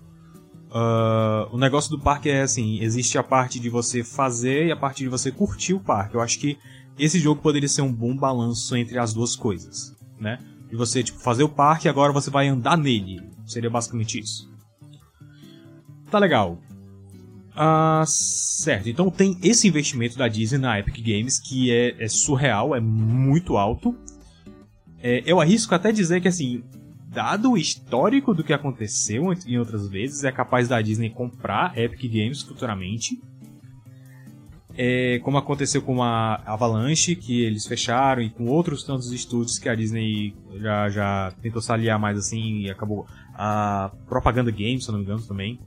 uh, 0.71 1.55
o 1.55 1.59
negócio 1.59 1.91
do 1.91 1.99
parque 1.99 2.31
é 2.31 2.41
assim, 2.41 2.81
existe 2.81 3.19
a 3.19 3.23
parte 3.23 3.61
de 3.61 3.69
você 3.69 4.03
fazer 4.03 4.69
e 4.69 4.73
a 4.73 4.77
parte 4.77 5.03
de 5.03 5.11
você 5.11 5.31
curtir 5.31 5.75
o 5.75 5.81
parque. 5.81 6.15
Eu 6.15 6.23
acho 6.23 6.39
que 6.39 6.57
esse 6.99 7.19
jogo 7.19 7.43
poderia 7.43 7.69
ser 7.69 7.83
um 7.83 7.93
bom 7.93 8.17
balanço 8.17 8.75
entre 8.75 8.99
as 8.99 9.13
duas 9.13 9.37
coisas, 9.37 9.95
né? 10.19 10.39
De 10.71 10.77
você 10.77 11.03
tipo 11.03 11.19
fazer 11.19 11.43
o 11.43 11.49
parque 11.49 11.87
e 11.87 11.91
agora 11.91 12.13
você 12.13 12.31
vai 12.31 12.49
andar 12.49 12.79
nele. 12.79 13.21
Seria 13.45 13.69
basicamente 13.69 14.19
isso. 14.19 14.49
Tá 16.11 16.19
legal. 16.19 16.59
Ah, 17.55 18.05
certo, 18.07 18.89
então 18.89 19.11
tem 19.11 19.37
esse 19.43 19.69
investimento 19.69 20.17
da 20.17 20.29
Disney 20.29 20.59
na 20.59 20.79
Epic 20.79 20.97
Games 21.05 21.39
que 21.39 21.71
é, 21.71 22.03
é 22.03 22.09
surreal, 22.09 22.75
é 22.75 22.81
muito 22.81 23.57
alto. 23.57 23.95
É, 25.03 25.23
eu 25.27 25.41
arrisco 25.41 25.75
até 25.75 25.93
dizer 25.93 26.21
que, 26.21 26.29
assim, 26.29 26.63
dado 27.09 27.53
o 27.53 27.59
histórico 27.59 28.33
do 28.33 28.45
que 28.45 28.53
aconteceu 28.53 29.33
em 29.47 29.59
outras 29.59 29.89
vezes, 29.89 30.25
é 30.25 30.31
capaz 30.31 30.69
da 30.69 30.81
Disney 30.81 31.11
comprar 31.11 31.77
Epic 31.77 32.11
Games 32.11 32.43
futuramente. 32.43 33.21
É, 34.83 35.19
como 35.19 35.37
aconteceu 35.37 35.83
com 35.83 36.03
a 36.03 36.37
Avalanche, 36.47 37.15
que 37.15 37.43
eles 37.43 37.67
fecharam, 37.67 38.23
e 38.23 38.31
com 38.31 38.47
outros 38.47 38.83
tantos 38.83 39.13
estúdios 39.13 39.59
que 39.59 39.69
a 39.69 39.75
Disney 39.75 40.35
já, 40.59 40.89
já 40.89 41.35
tentou 41.43 41.61
se 41.61 41.71
aliar 41.71 41.99
mais 41.99 42.17
assim, 42.17 42.61
e 42.61 42.71
acabou. 42.71 43.07
A 43.35 43.91
Propaganda 44.09 44.51
Games, 44.51 44.87
se 44.87 44.91
não 44.91 44.99
me 44.99 45.05
engano, 45.05 45.21
também. 45.21 45.61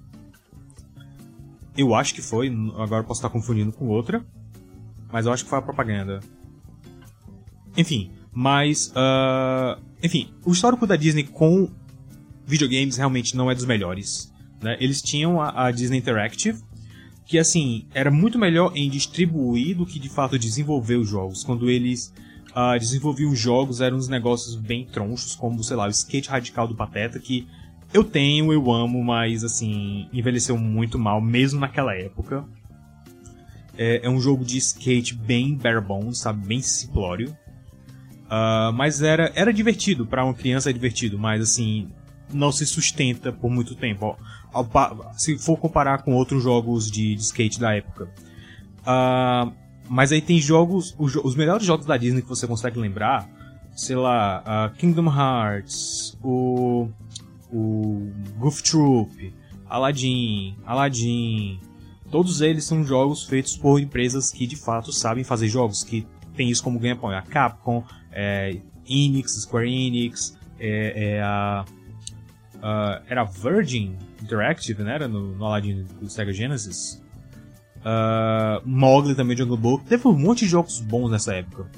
Eu 1.78 1.94
acho 1.94 2.16
que 2.16 2.24
foi, 2.24 2.52
agora 2.76 3.04
posso 3.04 3.20
estar 3.20 3.30
confundindo 3.30 3.72
com 3.72 3.88
outra, 3.88 4.26
mas 5.12 5.28
eu 5.28 5.32
acho 5.32 5.44
que 5.44 5.50
foi 5.52 5.60
a 5.60 5.62
Propaganda. 5.62 6.20
Enfim, 7.78 8.12
mas, 8.32 8.92
uh, 8.96 9.80
enfim, 10.02 10.34
o 10.44 10.52
histórico 10.52 10.88
da 10.88 10.96
Disney 10.96 11.24
com 11.24 11.72
videogames 12.48 12.98
realmente 12.98 13.38
não 13.38 13.52
é 13.52 13.54
dos 13.54 13.66
melhores. 13.66 14.34
Né? 14.60 14.76
Eles 14.80 15.04
tinham 15.04 15.40
a, 15.40 15.68
a 15.68 15.72
Disney 15.72 16.00
Interactive, 16.00 16.60
que 17.26 17.40
assim, 17.40 17.86
era 17.94 18.12
muito 18.12 18.38
melhor 18.38 18.72
em 18.76 18.90
distribuir 18.90 19.78
do 19.78 19.86
que 19.86 20.00
de 20.00 20.10
fato 20.10 20.38
desenvolver 20.38 20.96
os 20.96 21.08
jogos. 21.08 21.44
Quando 21.44 21.70
eles 21.70 22.14
uh, 22.52 22.78
desenvolviam 22.80 23.36
jogos, 23.36 23.82
eram 23.82 23.98
uns 23.98 24.08
negócios 24.08 24.56
bem 24.56 24.86
tronchos, 24.86 25.36
como, 25.36 25.64
sei 25.64 25.76
lá, 25.76 25.88
o 25.88 25.92
skate 25.92 26.30
radical 26.30 26.68
do 26.68 26.76
Pateta, 26.76 27.20
que 27.20 27.48
eu 27.94 28.04
tenho, 28.04 28.52
eu 28.52 28.72
amo, 28.72 29.04
mas 29.04 29.44
assim, 29.44 30.08
envelheceu 30.12 30.58
muito 30.58 30.98
mal, 30.98 31.22
mesmo 31.22 31.60
naquela 31.60 31.96
época. 31.96 32.44
É, 33.78 34.06
é 34.06 34.10
um 34.10 34.20
jogo 34.20 34.44
de 34.44 34.58
skate 34.58 35.16
bem 35.16 35.56
bare 35.56 35.82
bones, 35.82 36.20
sabe? 36.20 36.46
Bem 36.46 36.62
simplório. 36.62 37.36
Uh, 38.26 38.74
mas 38.74 39.02
era, 39.02 39.32
era 39.36 39.54
divertido, 39.54 40.06
para 40.06 40.24
uma 40.26 40.34
criança 40.34 40.70
é 40.70 40.74
divertido, 40.74 41.20
mas 41.20 41.42
assim, 41.42 41.90
não 42.32 42.52
se 42.52 42.66
sustenta 42.66 43.32
por 43.32 43.50
muito 43.50 43.76
tempo. 43.76 44.18
Se 45.18 45.38
for 45.38 45.58
comparar 45.58 46.04
com 46.04 46.14
outros 46.14 46.44
jogos 46.44 46.90
de, 46.90 47.16
de 47.16 47.22
skate 47.22 47.60
da 47.60 47.76
época. 47.76 48.10
Uh, 48.82 49.52
mas 49.90 50.12
aí 50.12 50.22
tem 50.22 50.40
jogos, 50.40 50.96
os, 50.98 51.16
os, 51.16 51.36
melhores 51.36 51.66
jogos 51.66 51.86
da 51.86 51.98
Disney 51.98 52.22
que 52.22 52.28
você 52.28 52.48
consegue 52.48 52.80
lembrar, 52.80 53.30
sei 53.76 53.96
lá, 53.96 54.44
uh, 54.44 54.78
Kingdom 54.78 55.08
Hearts, 55.08 56.18
o, 56.24 56.90
o 57.52 58.12
Goof 58.38 58.64
Troop, 58.64 59.34
Aladdin, 59.70 60.56
Aladdin. 60.66 61.60
Todos 62.12 62.42
eles 62.42 62.64
são 62.64 62.84
jogos 62.84 63.24
feitos 63.24 63.58
por 63.58 63.80
empresas 63.80 64.32
que 64.32 64.46
de 64.46 64.56
fato 64.56 64.92
sabem 64.92 65.24
fazer 65.24 65.48
jogos, 65.48 65.84
que 65.84 66.06
tem 66.36 66.50
isso 66.50 66.64
como 66.64 66.80
ganha-pão. 66.80 67.10
A 67.10 67.22
Capcom, 67.22 67.84
é, 68.12 68.58
Enix, 68.88 69.42
Square 69.42 69.68
Enix, 69.68 70.38
é, 70.60 71.16
é 71.16 71.22
a, 71.22 71.66
a, 72.62 73.02
era 73.08 73.24
Virgin 73.24 73.98
Interactive, 74.24 74.84
né? 74.84 74.96
Era 74.96 75.08
no, 75.08 75.36
no 75.36 75.46
Aladdin 75.46 75.86
do 76.02 76.10
Sega 76.10 76.32
Genesis. 76.32 77.02
Uh, 77.80 78.62
Mowgli 78.66 79.14
também 79.14 79.36
de 79.36 79.44
Jungle 79.44 79.58
Book. 79.58 79.86
Teve 79.86 80.08
um 80.08 80.18
monte 80.18 80.46
de 80.46 80.48
jogos 80.48 80.80
bons 80.80 81.12
nessa 81.12 81.34
época. 81.34 81.70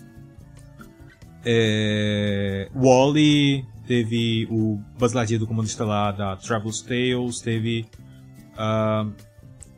É, 1.44 2.70
Wally, 2.76 3.66
teve 3.86 4.48
o 4.50 4.80
Buzz 4.98 5.14
do 5.38 5.46
Comando 5.46 5.68
Estelar 5.68 6.16
da 6.16 6.36
Travel's 6.36 6.82
Tales, 6.82 7.40
teve 7.40 7.86
uh, 8.54 9.12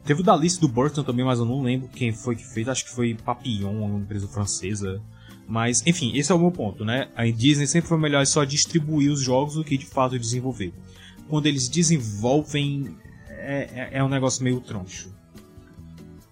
teve 0.06 0.22
o 0.22 0.24
da 0.24 0.36
lista 0.36 0.62
do 0.62 0.68
Burton 0.70 1.04
também, 1.04 1.26
mas 1.26 1.40
eu 1.40 1.46
não 1.46 1.62
lembro 1.62 1.90
quem 1.90 2.14
foi 2.14 2.38
que 2.38 2.46
fez, 2.46 2.70
acho 2.70 2.86
que 2.86 2.92
foi 2.92 3.14
Papillon, 3.14 3.84
uma 3.84 4.00
empresa 4.00 4.28
francesa. 4.28 5.02
Mas, 5.46 5.86
enfim, 5.86 6.12
esse 6.14 6.32
é 6.32 6.36
o 6.36 6.40
meu 6.40 6.52
ponto, 6.52 6.84
né? 6.84 7.10
A 7.16 7.26
Disney 7.26 7.68
sempre 7.68 7.88
foi 7.88 7.98
melhor 7.98 8.26
só 8.26 8.44
distribuir 8.44 9.12
os 9.12 9.22
jogos 9.22 9.56
do 9.56 9.64
que 9.64 9.78
de 9.78 9.86
fato 9.86 10.20
desenvolver. 10.20 10.74
Quando 11.30 11.46
eles 11.46 11.68
desenvolvem, 11.68 12.96
é, 13.30 13.90
é, 13.92 13.98
é 14.00 14.04
um 14.04 14.10
negócio 14.10 14.44
meio 14.44 14.60
troncho. 14.62 15.16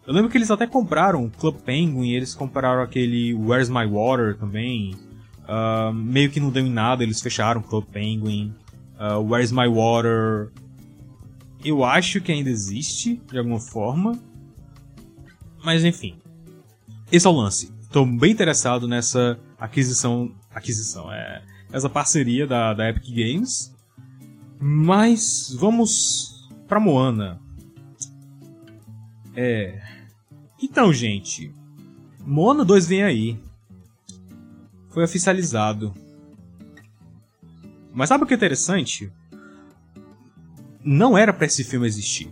Eu 0.06 0.14
lembro 0.14 0.30
que 0.30 0.38
eles 0.38 0.52
até 0.52 0.68
compraram 0.68 1.30
Club 1.30 1.56
Penguin, 1.58 2.12
eles 2.12 2.36
compraram 2.36 2.82
aquele 2.82 3.34
Where's 3.34 3.70
My 3.70 3.86
Water 3.86 4.38
também. 4.38 4.96
Uh, 5.44 5.94
meio 5.94 6.30
que 6.30 6.40
não 6.40 6.50
deu 6.50 6.66
em 6.66 6.72
nada, 6.72 7.04
eles 7.04 7.22
fecharam 7.22 7.62
Club 7.62 7.86
Penguin. 7.86 8.54
Uh, 9.00 9.20
Where's 9.20 9.52
My 9.52 9.68
Water. 9.68 10.52
Eu 11.64 11.84
acho 11.84 12.22
que 12.22 12.32
ainda 12.32 12.50
existe, 12.50 13.20
de 13.32 13.38
alguma 13.38 13.60
forma. 13.60 14.20
Mas 15.64 15.84
enfim. 15.84 16.16
Esse 17.12 17.26
é 17.26 17.30
o 17.30 17.34
lance 17.34 17.76
estou 17.96 18.06
bem 18.06 18.32
interessado 18.32 18.90
nessa 18.90 19.40
aquisição. 19.58 20.30
Aquisição, 20.54 21.12
é. 21.12 21.42
Essa 21.72 21.90
parceria 21.90 22.46
da, 22.46 22.74
da 22.74 22.90
Epic 22.90 23.08
Games. 23.10 23.74
Mas 24.60 25.56
vamos 25.60 26.50
pra 26.68 26.80
Moana. 26.80 27.40
É. 29.36 29.82
Então, 30.62 30.94
gente. 30.94 31.54
Moana 32.26 32.66
2 32.66 32.88
vem 32.88 33.04
aí. 33.04 33.40
Foi 34.90 35.04
oficializado. 35.04 35.94
Mas 37.94 38.10
sabe 38.10 38.24
o 38.24 38.28
que 38.28 38.34
é 38.34 38.38
interessante? 38.38 39.12
Não 40.84 41.18
era 41.18 41.34
para 41.34 41.46
esse 41.46 41.64
filme 41.64 41.88
existir. 41.88 42.30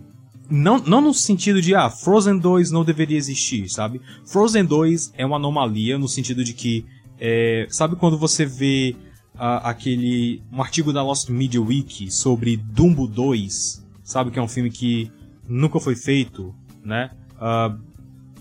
Não, 0.50 0.78
não 0.78 1.00
no 1.00 1.14
sentido 1.14 1.60
de, 1.60 1.74
ah, 1.74 1.88
Frozen 1.88 2.38
2 2.38 2.70
não 2.70 2.84
deveria 2.84 3.16
existir, 3.16 3.68
sabe? 3.68 4.00
Frozen 4.26 4.64
2 4.64 5.12
é 5.16 5.24
uma 5.24 5.36
anomalia 5.36 5.98
no 5.98 6.06
sentido 6.06 6.44
de 6.44 6.52
que, 6.52 6.84
é, 7.18 7.66
sabe 7.70 7.96
quando 7.96 8.18
você 8.18 8.44
vê 8.44 8.94
aquele, 9.38 10.42
um 10.52 10.62
artigo 10.62 10.92
da 10.92 11.02
Lost 11.02 11.28
Media 11.28 11.60
Wiki 11.60 12.10
sobre 12.10 12.56
Dumbo 12.56 13.06
2, 13.06 13.84
sabe? 14.02 14.30
Que 14.30 14.38
é 14.38 14.42
um 14.42 14.48
filme 14.48 14.70
que 14.70 15.10
nunca 15.48 15.80
foi 15.80 15.96
feito, 15.96 16.54
né? 16.84 17.10
Uh, 17.34 17.78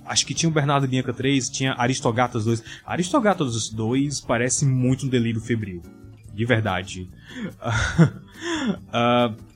acho 0.06 0.25
que 0.25 0.34
tinha 0.34 0.49
o 0.49 0.53
Bernardo 0.53 0.88
Bianca 0.88 1.13
3, 1.13 1.49
tinha 1.49 1.73
Aristogatas 1.73 2.45
2. 2.45 2.63
Aristogatas 2.86 3.69
2 3.69 4.21
parece 4.21 4.65
muito 4.65 5.06
um 5.06 5.10
delírio 5.10 5.41
febril. 5.41 5.82
De 6.34 6.45
verdade. 6.45 7.10
uh, 8.89 9.36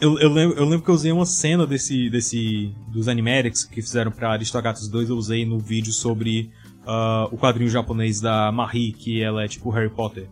Eu, 0.00 0.18
eu, 0.18 0.28
lembro, 0.28 0.58
eu 0.58 0.64
lembro 0.64 0.82
que 0.82 0.90
eu 0.90 0.94
usei 0.94 1.12
uma 1.12 1.24
cena 1.24 1.66
desse, 1.66 2.10
desse 2.10 2.74
dos 2.88 3.08
Animatics 3.08 3.64
que 3.64 3.80
fizeram 3.80 4.10
pra 4.10 4.32
Aristogatos 4.32 4.88
2, 4.88 5.08
eu 5.08 5.16
usei 5.16 5.46
no 5.46 5.58
vídeo 5.58 5.92
sobre 5.92 6.50
uh, 6.82 7.32
o 7.32 7.38
quadrinho 7.38 7.70
japonês 7.70 8.20
da 8.20 8.50
Marie, 8.50 8.92
que 8.92 9.22
ela 9.22 9.44
é 9.44 9.48
tipo 9.48 9.70
Harry 9.70 9.88
Potter. 9.88 10.28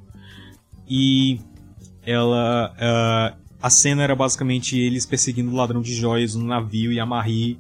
E 0.94 1.40
ela. 2.04 2.70
Uh, 2.76 3.42
a 3.62 3.70
cena 3.70 4.02
era 4.02 4.14
basicamente 4.14 4.78
eles 4.78 5.06
perseguindo 5.06 5.50
o 5.50 5.54
ladrão 5.54 5.80
de 5.80 5.94
joias 5.94 6.34
no 6.34 6.44
navio 6.44 6.92
e 6.92 7.00
a 7.00 7.06
Marie. 7.06 7.58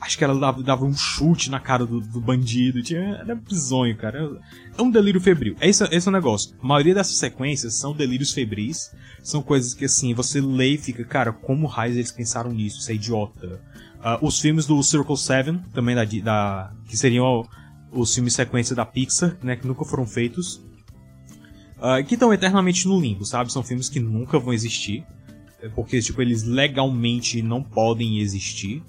Acho 0.00 0.18
que 0.18 0.24
ela 0.24 0.34
dava, 0.34 0.60
dava 0.60 0.84
um 0.84 0.94
chute 0.94 1.48
na 1.48 1.60
cara 1.60 1.86
do, 1.86 2.00
do 2.00 2.20
bandido. 2.20 2.82
Tinha, 2.82 3.18
era 3.20 3.36
bizonho, 3.36 3.96
cara. 3.96 4.40
É 4.76 4.82
um 4.82 4.90
delírio 4.90 5.20
febril. 5.20 5.54
Esse, 5.60 5.84
esse 5.84 6.08
é 6.08 6.10
o 6.10 6.12
negócio. 6.12 6.56
A 6.60 6.66
maioria 6.66 6.94
dessas 6.94 7.16
sequências 7.16 7.74
são 7.74 7.94
delírios 7.94 8.32
febris 8.32 8.90
são 9.22 9.40
coisas 9.40 9.72
que 9.72 9.84
assim, 9.84 10.12
você 10.12 10.40
lê 10.40 10.74
e 10.74 10.78
fica, 10.78 11.04
cara, 11.04 11.32
como 11.32 11.68
raios 11.68 11.96
eles 11.96 12.10
pensaram 12.10 12.50
nisso? 12.50 12.80
Isso 12.80 12.90
é 12.90 12.94
idiota. 12.94 13.60
Uh, 14.00 14.26
os 14.26 14.40
filmes 14.40 14.66
do 14.66 14.82
Circle 14.82 15.16
Seven, 15.16 15.60
também 15.72 15.94
da, 15.94 16.04
da 16.04 16.72
que 16.86 16.96
seriam 16.96 17.48
os 17.92 18.12
filmes 18.12 18.34
sequência 18.34 18.74
da 18.74 18.84
Pixar, 18.84 19.36
né, 19.42 19.56
que 19.56 19.66
nunca 19.66 19.84
foram 19.84 20.04
feitos, 20.04 20.60
uh, 21.84 22.02
que 22.02 22.14
estão 22.14 22.32
eternamente 22.32 22.88
no 22.88 22.98
limbo, 22.98 23.26
sabe? 23.26 23.52
São 23.52 23.62
filmes 23.62 23.90
que 23.90 24.00
nunca 24.00 24.38
vão 24.38 24.54
existir, 24.54 25.04
é 25.60 25.68
porque 25.68 26.00
tipo 26.00 26.22
eles 26.22 26.42
legalmente 26.42 27.42
não 27.42 27.62
podem 27.62 28.20
existir. 28.20 28.82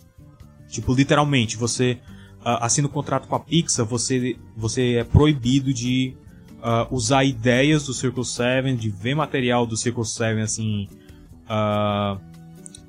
Tipo, 0.70 0.94
literalmente, 0.94 1.58
você 1.58 2.00
uh, 2.42 2.62
assina 2.62 2.88
um 2.88 2.92
contrato 2.92 3.28
com 3.28 3.36
a 3.36 3.40
Pixar, 3.40 3.86
você 3.86 4.38
você 4.56 4.96
é 4.96 5.04
proibido 5.04 5.74
de 5.74 6.16
uh, 6.60 6.94
usar 6.94 7.26
ideias 7.26 7.86
do 7.86 7.94
Circle 7.94 8.26
7, 8.26 8.76
de 8.76 8.90
ver 8.90 9.16
material 9.16 9.66
do 9.66 9.76
Circle 9.76 10.06
7 10.06 10.40
assim 10.42 10.88
uh, 11.44 12.20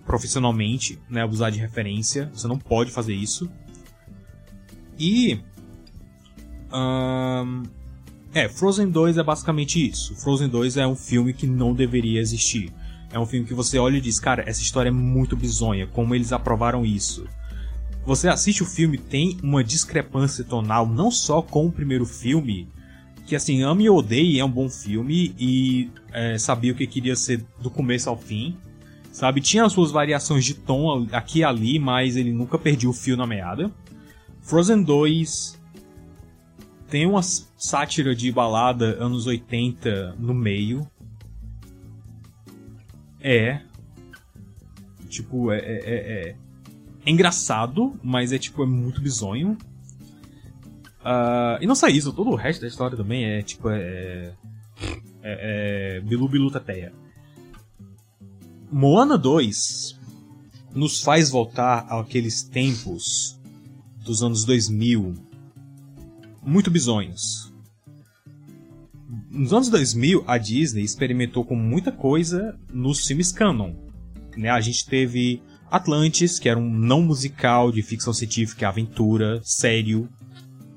profissionalmente, 0.05 0.99
né, 1.11 1.25
usar 1.25 1.51
de 1.51 1.59
referência. 1.59 2.31
Você 2.33 2.47
não 2.47 2.59
pode 2.59 2.93
fazer 2.93 3.15
isso. 3.15 3.51
E 4.99 5.41
É, 8.37 8.51
Frozen 8.51 8.91
2 8.91 9.17
é 9.17 9.23
basicamente 9.23 9.83
isso. 9.83 10.15
Frozen 10.15 10.51
2 10.51 10.77
é 10.77 10.87
um 10.87 10.95
filme 10.95 11.33
que 11.33 11.47
não 11.47 11.73
deveria 11.73 12.21
existir. 12.21 12.71
É 13.11 13.19
um 13.19 13.25
filme 13.25 13.47
que 13.47 13.55
você 13.55 13.79
olha 13.79 13.97
e 13.97 14.01
diz, 14.01 14.21
cara, 14.21 14.45
essa 14.47 14.61
história 14.61 14.91
é 14.91 14.93
muito 14.93 15.35
bizonha, 15.35 15.87
como 15.87 16.15
eles 16.15 16.35
aprovaram 16.35 16.85
isso. 16.85 17.27
Você 18.05 18.29
assiste 18.29 18.63
o 18.63 18.67
filme, 18.67 18.99
tem 18.99 19.39
uma 19.43 19.65
discrepância 19.65 20.45
tonal, 20.45 20.87
não 20.87 21.11
só 21.11 21.41
com 21.41 21.67
o 21.67 21.73
primeiro 21.73 22.05
filme, 22.05 22.69
que 23.25 23.35
assim, 23.35 23.63
ame 23.63 23.85
e 23.85 23.89
odeie, 23.91 24.39
é 24.39 24.45
um 24.45 24.51
bom 24.51 24.69
filme 24.69 25.35
e 25.39 25.91
é, 26.13 26.37
sabia 26.37 26.73
o 26.73 26.77
que 26.77 26.87
queria 26.87 27.17
ser 27.17 27.43
do 27.59 27.71
começo 27.71 28.11
ao 28.11 28.19
fim. 28.19 28.55
Sabe, 29.13 29.41
tinha 29.41 29.65
as 29.65 29.73
suas 29.73 29.91
variações 29.91 30.45
de 30.45 30.53
tom 30.53 31.07
aqui 31.11 31.39
e 31.39 31.45
ali, 31.45 31.79
mas 31.79 32.17
ele 32.17 32.35
nunca 32.35 32.59
perdia 32.59 32.91
o 32.91 32.93
fio 32.93 33.17
na 33.17 33.27
meada. 33.27 33.71
Frozen 34.43 34.83
2 34.83 35.56
tem 36.89 37.07
uma 37.07 37.23
sátira 37.23 38.15
de 38.15 38.31
balada 38.31 39.03
anos 39.03 39.27
80 39.27 40.17
no 40.19 40.33
meio. 40.33 40.89
É. 43.21 43.61
Tipo, 45.09 45.51
é, 45.51 45.59
é, 45.59 45.63
é, 45.63 46.29
é, 46.31 46.37
é 47.05 47.11
engraçado, 47.11 47.99
mas 48.03 48.33
é 48.33 48.39
tipo, 48.39 48.63
é 48.63 48.67
muito 48.67 49.01
bizonho. 49.01 49.57
Uh, 51.01 51.59
e 51.61 51.67
não 51.67 51.75
só 51.75 51.87
isso, 51.87 52.13
todo 52.13 52.31
o 52.31 52.37
resto 52.37 52.63
da 52.63 52.69
história 52.69 52.97
também 52.97 53.25
é 53.25 53.43
tipo. 53.43 53.71
É. 53.71 54.33
É. 55.23 55.99
é 55.99 56.01
Bilu 56.01 56.29
Bilu 56.29 56.51
Tateia. 56.51 56.93
Moana 58.71 59.17
2 59.17 59.99
nos 60.75 61.01
faz 61.01 61.31
voltar 61.31 61.87
àqueles 61.89 62.43
tempos 62.43 63.41
dos 64.05 64.23
anos 64.23 64.45
2000 64.45 65.26
muito 66.47 66.71
bizonhos. 66.71 67.53
Nos 69.31 69.53
anos 69.53 69.69
2000, 69.69 70.25
a 70.27 70.39
Disney 70.39 70.83
experimentou 70.83 71.45
com 71.45 71.57
muita 71.57 71.91
coisa 71.91 72.59
nos 72.73 73.05
filmes 73.05 73.33
canon. 73.33 73.75
Né? 74.37 74.49
A 74.49 74.61
gente 74.61 74.87
teve 74.87 75.43
Atlantis, 75.71 76.39
que 76.39 76.49
era 76.49 76.59
um 76.59 76.71
não 76.71 77.03
musical 77.03 77.73
de 77.73 77.83
ficção 77.83 78.13
científica, 78.13 78.69
aventura, 78.69 79.41
sério, 79.43 80.09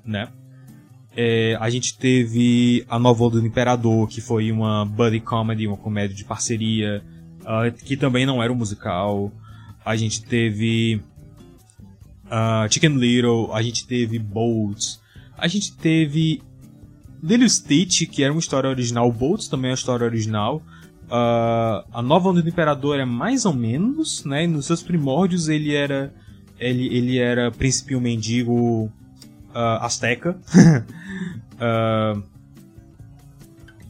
né? 0.03 0.29
É, 1.15 1.58
a 1.60 1.69
gente 1.69 1.97
teve 1.97 2.86
A 2.89 2.97
Nova 2.97 3.25
Onda 3.25 3.41
do 3.41 3.45
Imperador, 3.45 4.08
que 4.08 4.21
foi 4.21 4.51
uma 4.51 4.86
buddy 4.86 5.19
comedy, 5.19 5.67
uma 5.67 5.77
comédia 5.77 6.15
de 6.15 6.23
parceria, 6.23 7.03
uh, 7.41 7.71
que 7.84 7.97
também 7.97 8.25
não 8.25 8.41
era 8.41 8.51
um 8.51 8.55
musical. 8.55 9.32
A 9.84 9.95
gente 9.95 10.23
teve 10.23 11.01
uh, 12.25 12.71
Chicken 12.71 12.95
Little, 12.95 13.53
a 13.53 13.62
gente 13.62 13.86
teve 13.86 14.17
Bolt, 14.17 14.97
a 15.41 15.47
gente 15.47 15.73
teve 15.73 16.41
Lilo 17.21 17.49
Stitch, 17.49 18.08
que 18.10 18.23
era 18.23 18.32
uma 18.32 18.39
história 18.39 18.69
original, 18.69 19.12
Boltz 19.12 19.47
também 19.47 19.69
é 19.69 19.71
uma 19.71 19.78
história 19.78 20.06
original. 20.06 20.62
Uh, 21.06 21.84
a 21.91 22.02
Nova 22.02 22.30
Onda 22.30 22.41
do 22.41 22.49
Imperador 22.49 22.99
é 22.99 23.06
mais 23.06 23.45
ou 23.45 23.54
menos, 23.54 24.23
né? 24.25 24.45
Nos 24.45 24.67
seus 24.67 24.84
primórdios 24.84 25.49
ele 25.49 25.73
era 25.73 26.13
ele, 26.60 26.88
ele 26.95 27.17
era 27.17 27.52
príncipe 27.52 27.95
um 27.95 28.02
mendigo 28.02 28.91
uh, 29.56 29.82
Azteca. 29.82 30.38
uh, 31.56 32.19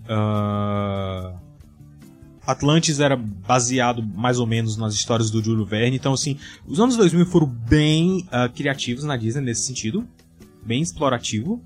uh, 0.09 1.39
Atlantis 2.45 2.99
era 2.99 3.15
baseado 3.15 4.01
mais 4.01 4.39
ou 4.39 4.47
menos 4.47 4.77
nas 4.77 4.93
histórias 4.93 5.29
do 5.29 5.43
Júlio 5.43 5.65
Verne. 5.65 5.97
Então, 5.97 6.13
assim, 6.13 6.37
os 6.65 6.79
anos 6.79 6.95
2000 6.97 7.25
foram 7.25 7.47
bem 7.47 8.27
uh, 8.27 8.51
criativos 8.53 9.03
na 9.03 9.17
Disney 9.17 9.43
nesse 9.43 9.63
sentido. 9.63 10.07
Bem 10.65 10.81
explorativo. 10.81 11.63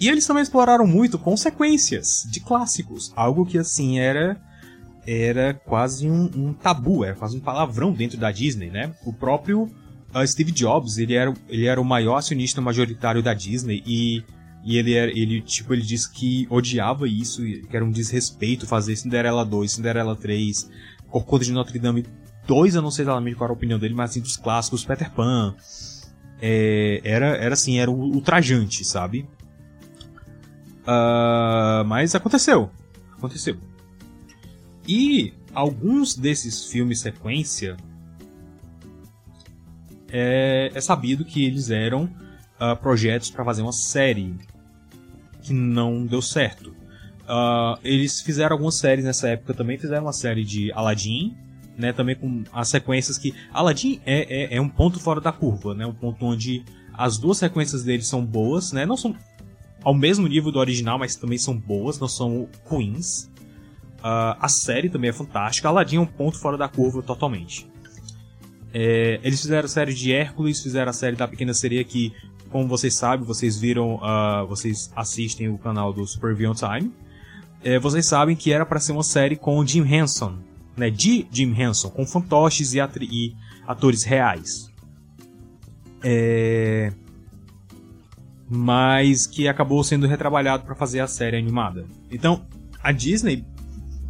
E 0.00 0.08
eles 0.08 0.26
também 0.26 0.42
exploraram 0.42 0.86
muito 0.86 1.18
consequências 1.18 2.26
de 2.30 2.40
clássicos. 2.40 3.12
Algo 3.14 3.44
que, 3.44 3.58
assim, 3.58 3.98
era 3.98 4.40
era 5.06 5.54
quase 5.54 6.08
um, 6.08 6.30
um 6.36 6.52
tabu, 6.52 7.04
era 7.04 7.14
quase 7.14 7.36
um 7.36 7.40
palavrão 7.40 7.92
dentro 7.92 8.18
da 8.18 8.30
Disney, 8.30 8.70
né? 8.70 8.94
O 9.04 9.12
próprio 9.12 9.62
uh, 10.14 10.26
Steve 10.26 10.52
Jobs, 10.52 10.98
ele 10.98 11.14
era, 11.14 11.32
ele 11.48 11.66
era 11.66 11.80
o 11.80 11.84
maior 11.84 12.16
acionista 12.16 12.60
majoritário 12.60 13.22
da 13.22 13.34
Disney 13.34 13.82
e, 13.86 14.22
e 14.64 14.76
ele, 14.76 14.94
era, 14.94 15.10
ele, 15.10 15.40
tipo, 15.40 15.72
ele 15.72 15.82
disse 15.82 16.10
que 16.10 16.46
odiava 16.50 17.08
isso, 17.08 17.42
que 17.42 17.74
era 17.74 17.84
um 17.84 17.90
desrespeito 17.90 18.66
fazer 18.66 18.94
Cinderela 18.96 19.44
2, 19.44 19.72
Cinderela 19.72 20.14
3, 20.14 20.70
Corcunda 21.08 21.44
de 21.44 21.52
Notre 21.52 21.78
Dame 21.78 22.06
2, 22.46 22.74
eu 22.74 22.82
não 22.82 22.90
sei 22.90 23.04
exatamente 23.04 23.36
qual 23.36 23.46
era 23.46 23.52
a 23.52 23.56
opinião 23.56 23.78
dele, 23.78 23.94
mas 23.94 24.10
assim, 24.10 24.20
dos 24.20 24.36
clássicos, 24.36 24.84
Peter 24.84 25.10
Pan, 25.10 25.54
é, 26.40 27.00
era, 27.04 27.36
era 27.36 27.54
assim, 27.54 27.78
era 27.78 27.90
ultrajante, 27.90 28.84
sabe? 28.84 29.28
Uh, 30.82 31.84
mas 31.86 32.14
aconteceu. 32.14 32.70
Aconteceu. 33.16 33.56
E 34.88 35.34
alguns 35.54 36.16
desses 36.16 36.64
filmes 36.66 37.00
sequência 37.00 37.76
é, 40.08 40.70
é 40.74 40.80
sabido 40.80 41.24
que 41.24 41.44
eles 41.44 41.70
eram 41.70 42.04
uh, 42.04 42.76
projetos 42.80 43.30
para 43.30 43.44
fazer 43.44 43.62
uma 43.62 43.72
série 43.72 44.34
que 45.42 45.52
não 45.52 46.04
deu 46.06 46.22
certo. 46.22 46.70
Uh, 47.22 47.78
eles 47.84 48.20
fizeram 48.20 48.54
algumas 48.54 48.74
séries 48.74 49.04
nessa 49.04 49.28
época 49.28 49.54
também, 49.54 49.78
fizeram 49.78 50.06
uma 50.06 50.12
série 50.12 50.44
de 50.44 50.72
Aladdin, 50.72 51.36
né, 51.80 51.92
também 51.92 52.14
com 52.14 52.44
as 52.52 52.68
sequências 52.68 53.18
que 53.18 53.34
Aladdin 53.52 54.00
é, 54.06 54.54
é, 54.54 54.56
é, 54.56 54.60
um 54.60 54.68
ponto 54.68 55.00
fora 55.00 55.20
da 55.20 55.32
curva, 55.32 55.74
né, 55.74 55.86
um 55.86 55.92
ponto 55.92 56.24
onde 56.24 56.64
as 56.92 57.18
duas 57.18 57.38
sequências 57.38 57.82
deles 57.82 58.06
são 58.06 58.24
boas, 58.24 58.72
né, 58.72 58.86
não 58.86 58.96
são 58.96 59.16
ao 59.82 59.94
mesmo 59.94 60.28
nível 60.28 60.52
do 60.52 60.58
original, 60.58 60.98
mas 60.98 61.16
também 61.16 61.38
são 61.38 61.56
boas, 61.56 61.98
não 61.98 62.08
são 62.08 62.48
ruins. 62.64 63.30
Uh, 64.00 64.36
a 64.38 64.48
série 64.48 64.88
também 64.88 65.10
é 65.10 65.12
fantástica. 65.12 65.68
Aladdin 65.68 65.96
é 65.96 66.00
um 66.00 66.06
ponto 66.06 66.38
fora 66.38 66.56
da 66.56 66.68
curva 66.68 67.02
totalmente. 67.02 67.66
É, 68.72 69.18
eles 69.22 69.40
fizeram 69.40 69.64
a 69.64 69.68
série 69.68 69.92
de 69.92 70.12
Hércules, 70.12 70.62
fizeram 70.62 70.90
a 70.90 70.92
série 70.92 71.16
da 71.16 71.26
Pequena 71.26 71.52
Sereia 71.52 71.82
que, 71.82 72.12
como 72.50 72.68
vocês 72.68 72.94
sabem, 72.94 73.26
vocês 73.26 73.58
viram, 73.58 73.96
uh, 73.96 74.46
vocês 74.46 74.90
assistem 74.94 75.48
o 75.48 75.58
canal 75.58 75.92
do 75.92 76.06
Super 76.06 76.34
Beyond 76.34 76.60
Time. 76.60 76.92
É, 77.62 77.78
vocês 77.78 78.06
sabem 78.06 78.36
que 78.36 78.52
era 78.52 78.64
para 78.64 78.80
ser 78.80 78.92
uma 78.92 79.02
série 79.02 79.36
com 79.36 79.64
Jim 79.66 79.82
Henson, 79.82 80.38
né, 80.80 80.90
de 80.90 81.26
Jim 81.30 81.54
Henson, 81.54 81.90
com 81.90 82.06
fantoches 82.06 82.72
e, 82.72 82.78
e 83.02 83.36
atores 83.66 84.02
reais. 84.02 84.70
É... 86.02 86.90
Mas 88.48 89.26
que 89.26 89.46
acabou 89.46 89.84
sendo 89.84 90.06
retrabalhado 90.06 90.64
para 90.64 90.74
fazer 90.74 91.00
a 91.00 91.06
série 91.06 91.36
animada. 91.36 91.84
Então, 92.10 92.46
a 92.82 92.90
Disney 92.90 93.44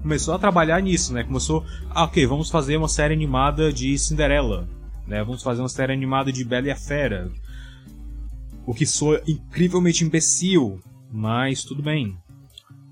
começou 0.01 0.33
a 0.33 0.39
trabalhar 0.39 0.81
nisso, 0.81 1.13
né? 1.13 1.25
Começou, 1.25 1.67
ah, 1.91 2.05
ok, 2.05 2.25
vamos 2.25 2.49
fazer 2.49 2.77
uma 2.77 2.89
série 2.89 3.13
animada 3.13 3.73
de 3.73 3.99
Cinderela, 3.99 4.67
né? 5.07 5.23
Vamos 5.25 5.43
fazer 5.43 5.61
uma 5.61 5.69
série 5.69 5.93
animada 5.93 6.33
de 6.33 6.45
Bela 6.45 6.69
e 6.69 6.71
a 6.71 6.77
Fera. 6.77 7.31
O 8.65 8.73
que 8.73 8.87
soa 8.87 9.21
incrivelmente 9.27 10.05
imbecil, 10.05 10.81
mas 11.13 11.65
tudo 11.65 11.83
bem. 11.83 12.17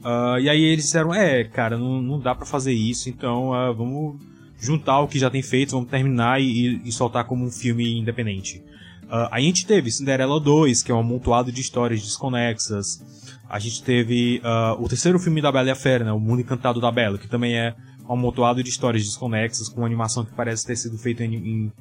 Uh, 0.00 0.38
e 0.40 0.48
aí 0.48 0.62
eles 0.62 0.84
disseram, 0.84 1.12
é, 1.12 1.44
cara, 1.44 1.76
não, 1.76 2.00
não 2.00 2.20
dá 2.20 2.34
para 2.34 2.46
fazer 2.46 2.72
isso, 2.72 3.08
então 3.08 3.50
uh, 3.50 3.74
vamos 3.74 4.20
juntar 4.58 5.00
o 5.00 5.08
que 5.08 5.18
já 5.18 5.28
tem 5.28 5.42
feito, 5.42 5.72
vamos 5.72 5.90
terminar 5.90 6.40
e, 6.40 6.80
e 6.84 6.92
soltar 6.92 7.24
como 7.24 7.44
um 7.44 7.50
filme 7.50 7.98
independente. 7.98 8.62
Uh, 9.04 9.28
a 9.30 9.40
gente 9.40 9.66
teve 9.66 9.90
Cinderela 9.90 10.38
2, 10.38 10.82
que 10.82 10.92
é 10.92 10.94
um 10.94 11.00
amontoado 11.00 11.50
de 11.50 11.60
histórias 11.60 12.00
desconexas. 12.00 13.02
A 13.48 13.58
gente 13.58 13.82
teve 13.82 14.42
o 14.78 14.86
terceiro 14.86 15.18
filme 15.18 15.40
da 15.40 15.50
Bela 15.50 15.68
e 15.68 15.70
a 15.70 15.74
Fera, 15.74 16.04
né, 16.04 16.12
O 16.12 16.20
Mundo 16.20 16.42
Encantado 16.42 16.82
da 16.82 16.92
Bela, 16.92 17.16
que 17.16 17.26
também 17.26 17.56
é 17.56 17.74
um 18.06 18.12
amontoado 18.12 18.62
de 18.62 18.68
histórias 18.68 19.02
desconexas, 19.04 19.70
com 19.70 19.86
animação 19.86 20.22
que 20.22 20.34
parece 20.34 20.66
ter 20.66 20.76
sido 20.76 20.98
feita 20.98 21.24
em, 21.24 21.34
em 21.34 21.72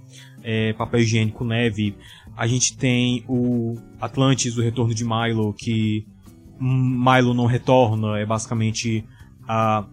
é, 0.43 0.71
papel 0.71 1.01
higiênico 1.01 1.43
neve. 1.43 1.93
A 2.37 2.47
gente 2.47 2.77
tem 2.77 3.25
o 3.27 3.77
Atlantis, 3.99 4.57
o 4.57 4.61
Retorno 4.61 4.95
de 4.95 5.03
Milo, 5.03 5.53
que 5.53 6.07
Milo 6.59 7.33
não 7.33 7.45
retorna, 7.45 8.17
é 8.17 8.25
basicamente 8.25 9.05
a, 9.47 9.85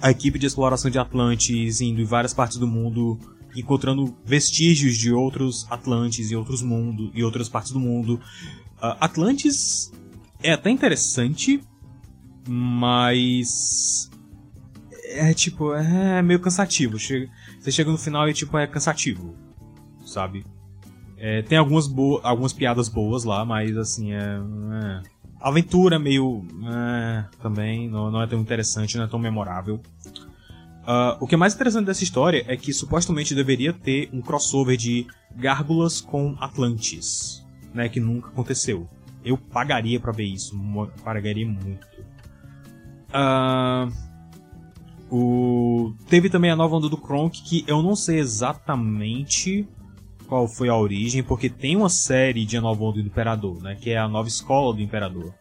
a 0.00 0.10
equipe 0.10 0.38
de 0.38 0.46
exploração 0.46 0.90
de 0.90 0.98
Atlantis 0.98 1.80
indo 1.80 2.00
em 2.00 2.04
várias 2.04 2.32
partes 2.32 2.56
do 2.56 2.66
mundo 2.66 3.18
encontrando 3.56 4.14
vestígios 4.24 4.96
de 4.96 5.12
outros 5.12 5.66
Atlantes 5.70 6.30
e 6.30 6.36
outros 6.36 6.62
mundos 6.62 7.10
e 7.14 7.22
outras 7.24 7.48
partes 7.48 7.72
do 7.72 7.80
mundo. 7.80 8.20
Uh, 8.76 8.94
Atlantis 9.00 9.92
é 10.42 10.52
até 10.52 10.70
interessante, 10.70 11.60
mas 12.46 14.10
é 15.04 15.32
tipo 15.34 15.74
é 15.74 16.22
meio 16.22 16.40
cansativo. 16.40 16.98
Chega, 16.98 17.30
você 17.58 17.72
chega 17.72 17.90
no 17.90 17.98
final 17.98 18.28
e 18.28 18.34
tipo 18.34 18.56
é 18.56 18.66
cansativo, 18.66 19.34
sabe? 20.04 20.44
É, 21.16 21.42
tem 21.42 21.58
algumas 21.58 21.90
algumas 22.22 22.52
piadas 22.52 22.88
boas 22.88 23.24
lá, 23.24 23.44
mas 23.44 23.76
assim 23.76 24.12
é, 24.12 24.20
é 24.20 25.02
aventura 25.40 25.98
meio 25.98 26.44
é, 26.66 27.24
também 27.40 27.88
não, 27.88 28.10
não 28.10 28.22
é 28.22 28.26
tão 28.26 28.40
interessante, 28.40 28.96
não 28.96 29.04
é 29.04 29.08
tão 29.08 29.18
memorável. 29.18 29.80
Uh, 30.88 31.16
o 31.20 31.26
que 31.26 31.34
é 31.34 31.38
mais 31.38 31.54
interessante 31.54 31.84
dessa 31.84 32.02
história 32.02 32.44
é 32.48 32.56
que 32.56 32.72
supostamente 32.72 33.34
deveria 33.34 33.72
ter 33.74 34.08
um 34.12 34.22
crossover 34.22 34.76
de 34.76 35.06
Gárgulas 35.36 36.00
com 36.00 36.34
Atlantis, 36.40 37.46
né, 37.74 37.88
que 37.88 38.00
nunca 38.00 38.28
aconteceu. 38.28 38.88
eu 39.22 39.36
pagaria 39.36 40.00
pra 40.00 40.12
ver 40.12 40.24
isso. 40.24 40.58
Pagaria 41.04 41.46
muito. 41.46 41.86
Uh, 43.10 43.92
o... 45.10 45.94
Teve 46.08 46.30
também 46.30 46.50
a 46.50 46.56
nova 46.56 46.76
onda 46.76 46.88
do 46.88 46.96
Kronk, 46.96 47.42
que 47.42 47.64
eu 47.66 47.82
não 47.82 47.94
sei 47.94 48.18
exatamente 48.18 49.68
qual 50.28 50.46
foi 50.46 50.68
a 50.68 50.76
origem, 50.76 51.22
porque 51.22 51.48
tem 51.48 51.74
uma 51.74 51.88
série 51.88 52.44
de 52.44 52.56
A 52.56 52.60
Nova 52.60 52.84
Onda 52.84 53.00
do 53.00 53.08
Imperador, 53.08 53.62
né? 53.62 53.76
Que 53.80 53.90
é 53.90 53.98
a 53.98 54.06
nova 54.06 54.28
escola 54.28 54.74
do 54.74 54.82
Imperador. 54.82 55.34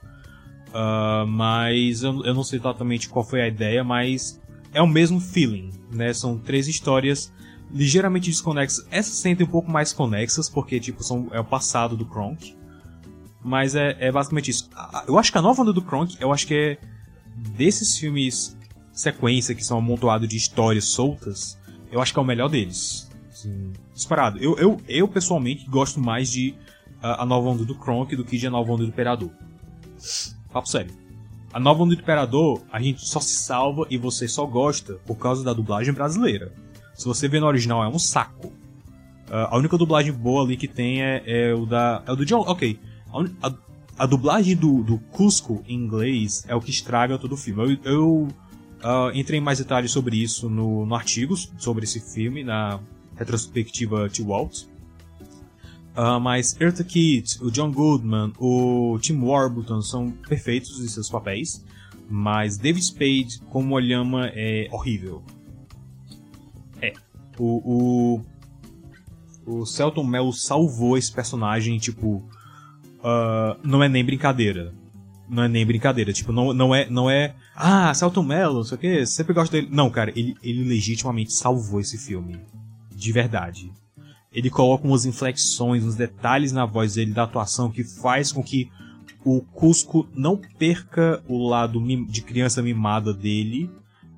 Uh, 0.69 1.27
mas 1.27 2.03
eu, 2.03 2.23
eu 2.23 2.33
não 2.33 2.43
sei 2.43 2.57
exatamente 2.57 3.09
qual 3.09 3.25
foi 3.25 3.41
a 3.41 3.47
ideia, 3.47 3.83
mas 3.83 4.41
é 4.73 4.81
o 4.81 4.87
mesmo 4.87 5.19
feeling, 5.19 5.71
né? 5.91 6.13
São 6.13 6.37
três 6.37 6.67
histórias 6.67 7.33
ligeiramente 7.71 8.29
desconexas. 8.29 8.87
Essas 8.89 9.15
sentem 9.15 9.45
um 9.45 9.49
pouco 9.49 9.69
mais 9.69 9.91
conexas, 9.91 10.49
porque 10.49 10.79
tipo, 10.79 11.03
são, 11.03 11.27
é 11.31 11.39
o 11.39 11.45
passado 11.45 11.97
do 11.97 12.05
Kronk. 12.05 12.55
Mas 13.43 13.75
é, 13.75 13.95
é 13.99 14.11
basicamente 14.11 14.51
isso. 14.51 14.69
Eu 15.07 15.17
acho 15.19 15.31
que 15.31 15.37
a 15.37 15.41
nova 15.41 15.61
onda 15.61 15.73
do 15.73 15.81
Kronk, 15.81 16.17
eu 16.19 16.31
acho 16.31 16.47
que 16.47 16.53
é 16.53 16.77
desses 17.55 17.97
filmes 17.97 18.57
sequência 18.91 19.53
que 19.53 19.63
são 19.63 19.77
amontoados 19.77 20.27
de 20.27 20.35
histórias 20.35 20.85
soltas, 20.85 21.57
eu 21.91 22.01
acho 22.01 22.11
que 22.11 22.19
é 22.19 22.21
o 22.21 22.25
melhor 22.25 22.49
deles. 22.49 23.06
Assim, 23.37 23.71
disparado. 23.93 24.39
Eu, 24.39 24.57
eu, 24.57 24.81
eu 24.87 25.07
pessoalmente 25.07 25.69
gosto 25.69 25.99
mais 25.99 26.31
de 26.31 26.55
uh, 27.03 27.21
a 27.21 27.25
nova 27.25 27.49
onda 27.49 27.63
do 27.63 27.75
Kronk 27.75 28.15
do 28.15 28.25
que 28.25 28.35
de 28.35 28.47
a 28.47 28.49
nova 28.49 28.71
onda 28.71 28.83
do 28.83 28.89
Imperador. 28.89 29.29
Papo 30.51 30.67
sério. 30.67 30.91
A 31.53 31.59
nova 31.59 31.83
onda 31.83 31.95
do 31.95 32.01
Imperador, 32.01 32.63
a 32.71 32.81
gente 32.81 33.07
só 33.07 33.19
se 33.19 33.35
salva 33.35 33.85
e 33.91 33.97
você 33.97 34.27
só 34.27 34.43
gosta 34.43 34.95
por 35.05 35.17
causa 35.17 35.43
da 35.43 35.53
dublagem 35.53 35.93
brasileira. 35.93 36.51
Se 36.95 37.05
você 37.05 37.27
vê 37.27 37.39
no 37.39 37.45
original, 37.45 37.83
é 37.83 37.87
um 37.87 37.99
saco. 37.99 38.47
Uh, 38.47 39.45
a 39.51 39.57
única 39.57 39.77
dublagem 39.77 40.11
boa 40.11 40.43
ali 40.43 40.57
que 40.57 40.67
tem 40.67 41.03
é, 41.03 41.21
é 41.27 41.53
o 41.53 41.67
da. 41.67 42.01
É 42.07 42.11
o 42.11 42.15
do 42.15 42.25
John. 42.25 42.39
Ok. 42.39 42.79
A, 43.13 43.49
a, 43.49 43.53
a 43.99 44.05
dublagem 44.07 44.55
do, 44.55 44.81
do 44.81 44.97
Cusco 45.11 45.63
em 45.67 45.75
inglês 45.75 46.43
é 46.47 46.55
o 46.55 46.61
que 46.61 46.71
estraga 46.71 47.19
todo 47.19 47.33
o 47.33 47.37
filme. 47.37 47.77
Eu, 47.83 47.91
eu 47.91 48.27
uh, 48.83 49.11
entrei 49.13 49.39
em 49.39 49.43
mais 49.43 49.59
detalhes 49.59 49.91
sobre 49.91 50.17
isso 50.17 50.49
no, 50.49 50.87
no 50.87 50.95
artigo 50.95 51.35
sobre 51.59 51.83
esse 51.83 51.99
filme, 51.99 52.43
na 52.43 52.79
retrospectiva 53.17 54.07
de 54.07 54.23
Walt. 54.23 54.63
Uh, 55.97 56.19
mas 56.21 56.55
Eartha 56.61 56.83
Kitt, 56.83 57.43
o 57.43 57.49
John 57.49 57.71
Goodman, 57.71 58.31
o 58.37 58.99
Tim 59.01 59.19
Warburton 59.19 59.81
são 59.81 60.11
perfeitos 60.11 60.79
em 60.79 60.87
seus 60.87 61.09
papéis, 61.09 61.65
mas 62.07 62.55
David 62.55 62.85
Spade 62.85 63.39
como 63.49 63.73
Olhama 63.73 64.31
é 64.33 64.67
horrível. 64.71 65.23
É. 66.79 66.93
O, 67.39 68.21
o, 69.45 69.59
o 69.59 69.65
Celton 69.65 70.03
Mello 70.03 70.31
salvou 70.31 70.97
esse 70.97 71.11
personagem, 71.11 71.79
tipo, 71.79 72.17
uh, 72.99 73.57
não 73.63 73.81
é 73.81 73.89
nem 73.89 74.05
brincadeira. 74.05 74.73
Não 75.27 75.43
é 75.43 75.47
nem 75.47 75.65
brincadeira, 75.65 76.13
tipo, 76.13 76.31
não, 76.31 76.53
não 76.53 76.73
é, 76.73 76.89
não 76.89 77.09
é, 77.09 77.35
ah, 77.55 77.91
Celton 77.93 78.21
Mello, 78.23 78.57
não 78.57 78.63
sei 78.63 78.75
o 78.75 78.79
que, 78.79 79.05
sempre 79.05 79.33
gosta 79.33 79.57
dele. 79.57 79.67
Não, 79.71 79.89
cara, 79.89 80.11
ele, 80.15 80.35
ele 80.43 80.63
legitimamente 80.63 81.33
salvou 81.33 81.81
esse 81.81 81.97
filme. 81.97 82.39
De 82.97 83.11
verdade. 83.11 83.71
Ele 84.31 84.49
coloca 84.49 84.87
umas 84.87 85.05
inflexões, 85.05 85.83
uns 85.83 85.95
detalhes 85.95 86.51
na 86.51 86.65
voz 86.65 86.95
dele, 86.95 87.13
da 87.13 87.23
atuação, 87.23 87.69
que 87.69 87.83
faz 87.83 88.31
com 88.31 88.43
que 88.43 88.71
o 89.23 89.41
Cusco 89.41 90.09
não 90.15 90.35
perca 90.57 91.23
o 91.27 91.47
lado 91.47 91.79
de 92.07 92.21
criança 92.23 92.59
mimada 92.61 93.13
dele, 93.13 93.69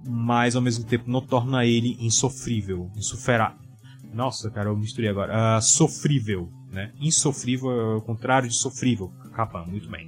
mas 0.07 0.55
ao 0.55 0.61
mesmo 0.61 0.85
tempo 0.85 1.11
não 1.11 1.21
torna 1.21 1.65
ele 1.65 1.97
insofrível, 1.99 2.89
insufera... 2.95 3.53
Nossa, 4.13 4.49
cara, 4.49 4.69
eu 4.69 4.77
misturei 4.77 5.09
agora. 5.09 5.57
Uh, 5.57 5.61
sofrível, 5.61 6.49
né? 6.71 6.91
Insofrível 6.99 7.69
é 7.69 7.95
o 7.97 8.01
contrário 8.01 8.47
de 8.47 8.55
sofrível. 8.55 9.11
Capa, 9.33 9.63
muito 9.65 9.89
bem. 9.89 10.07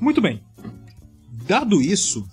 Muito 0.00 0.20
bem. 0.20 0.42
Dado 1.46 1.80
isso, 1.80 2.26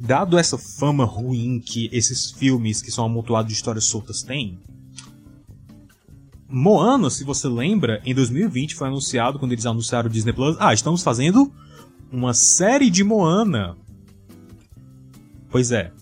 dado 0.00 0.38
essa 0.38 0.56
fama 0.56 1.04
ruim 1.04 1.60
que 1.60 1.90
esses 1.92 2.30
filmes 2.30 2.80
que 2.80 2.90
são 2.90 3.04
amontoados 3.04 3.52
de 3.52 3.54
histórias 3.54 3.84
soltas 3.84 4.22
têm, 4.22 4.58
Moana, 6.48 7.10
se 7.10 7.22
você 7.22 7.46
lembra, 7.46 8.02
em 8.04 8.12
2020 8.12 8.74
foi 8.74 8.88
anunciado 8.88 9.38
quando 9.38 9.52
eles 9.52 9.66
anunciaram 9.66 10.08
o 10.08 10.12
Disney 10.12 10.32
Plus, 10.32 10.56
ah, 10.58 10.74
estamos 10.74 11.02
fazendo 11.02 11.52
uma 12.10 12.34
série 12.34 12.90
de 12.90 13.04
Moana. 13.04 13.76
Pois 15.48 15.70
é. 15.70 15.92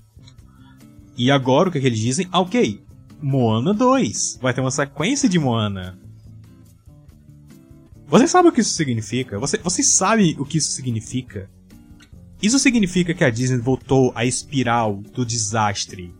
E 1.17 1.31
agora 1.31 1.69
o 1.69 1.73
que, 1.73 1.79
é 1.79 1.81
que 1.81 1.87
eles 1.87 1.99
dizem? 1.99 2.29
Ah, 2.33 2.41
ok, 2.41 2.83
Moana 3.21 3.75
2. 3.75 4.39
Vai 4.41 4.55
ter 4.55 4.61
uma 4.61 4.71
sequência 4.71 5.29
de 5.29 5.39
Moana. 5.39 5.99
Você 8.07 8.27
sabe 8.27 8.49
o 8.49 8.53
que 8.53 8.63
isso 8.63 8.71
significa? 8.71 9.39
Você, 9.39 9.59
você 9.59 9.83
sabe 9.83 10.35
o 10.39 10.47
que 10.47 10.57
isso 10.57 10.71
significa? 10.71 11.51
Isso 12.41 12.59
significa 12.59 13.13
que 13.13 13.25
a 13.25 13.31
Disney 13.31 13.59
voltou 13.59 14.13
à 14.15 14.25
espiral 14.25 14.97
do 14.97 15.27
desastre. 15.27 16.15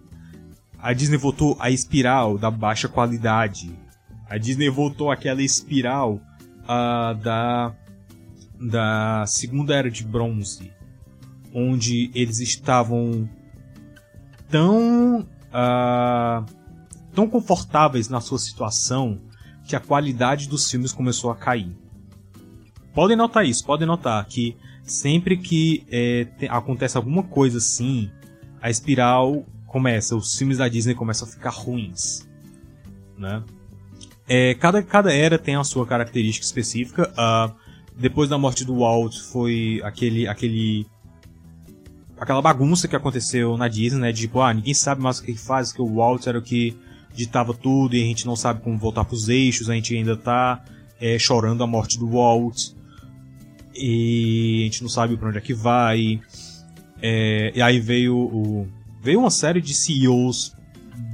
A 0.79 0.93
Disney 0.93 1.17
voltou 1.17 1.57
à 1.61 1.71
espiral 1.71 2.37
da 2.37 2.51
baixa 2.51 2.89
qualidade. 2.89 3.71
A 4.29 4.37
Disney 4.37 4.69
voltou 4.69 5.11
àquela 5.11 5.43
espiral 5.43 6.21
uh, 6.65 7.15
da, 7.23 7.75
da 8.61 9.25
Segunda 9.27 9.75
Era 9.75 9.91
de 9.91 10.05
Bronze. 10.05 10.73
Onde 11.55 12.11
eles 12.15 12.41
estavam 12.41 13.29
tão. 14.51 15.21
Uh, 15.49 16.59
tão 17.15 17.29
confortáveis 17.29 18.09
na 18.09 18.21
sua 18.21 18.39
situação 18.39 19.19
que 19.67 19.75
a 19.75 19.81
qualidade 19.81 20.49
dos 20.49 20.71
filmes 20.71 20.93
começou 20.93 21.31
a 21.31 21.37
cair. 21.37 21.77
Podem 22.95 23.17
notar 23.17 23.45
isso, 23.45 23.65
podem 23.65 23.87
notar 23.87 24.25
que 24.27 24.57
sempre 24.93 25.37
que 25.37 25.85
é, 25.91 26.25
te, 26.25 26.47
acontece 26.47 26.97
alguma 26.97 27.23
coisa 27.23 27.59
assim, 27.59 28.11
a 28.61 28.71
espiral 28.71 29.45
começa, 29.67 30.17
os 30.17 30.37
filmes 30.37 30.59
da 30.59 30.69
Disney 30.69 30.95
começam 30.95 31.29
a 31.29 31.31
ficar 31.31 31.51
ruins, 31.51 32.27
né? 33.17 33.43
É, 34.29 34.55
cada, 34.55 34.83
cada 34.83 35.13
era 35.13 35.39
tem 35.39 35.57
a 35.57 35.65
sua 35.65 35.87
característica 35.87 36.45
específica. 36.45 37.11
Uh, 37.13 37.55
depois 37.97 38.29
da 38.29 38.37
morte 38.37 38.65
do 38.65 38.79
Walt 38.79 39.17
foi 39.33 39.81
aquele 39.83 40.29
aquele 40.29 40.87
aquela 42.19 42.43
bagunça 42.43 42.87
que 42.87 42.95
aconteceu 42.95 43.57
na 43.57 43.69
Disney, 43.69 44.01
né? 44.01 44.13
Tipo, 44.13 44.41
ah, 44.41 44.53
ninguém 44.53 44.75
sabe 44.75 45.03
mais 45.03 45.19
o 45.19 45.23
que 45.23 45.35
faz, 45.35 45.73
que 45.73 45.81
o 45.81 45.95
Walt 45.95 46.27
era 46.27 46.39
o 46.39 46.43
que 46.43 46.77
ditava 47.15 47.55
tudo 47.55 47.97
e 47.97 48.03
a 48.03 48.05
gente 48.05 48.27
não 48.27 48.37
sabe 48.37 48.61
como 48.63 48.79
voltar 48.79 49.05
pros 49.05 49.29
eixos, 49.29 49.71
a 49.71 49.75
gente 49.75 49.97
ainda 49.97 50.17
tá 50.17 50.63
é, 51.01 51.19
chorando 51.19 51.65
a 51.65 51.67
morte 51.67 51.99
do 51.99 52.09
Walt 52.09 52.73
e 53.79 54.63
a 54.63 54.65
gente 54.65 54.83
não 54.83 54.89
sabe 54.89 55.17
para 55.17 55.29
onde 55.29 55.39
é 55.39 55.41
que 55.41 55.55
vai. 55.55 56.21
É, 57.01 57.53
e 57.55 57.63
aí 57.63 57.79
veio 57.79 58.17
o, 58.17 58.69
veio 59.01 59.21
uma 59.21 59.31
série 59.31 59.61
de 59.61 59.73
CEOs 59.73 60.55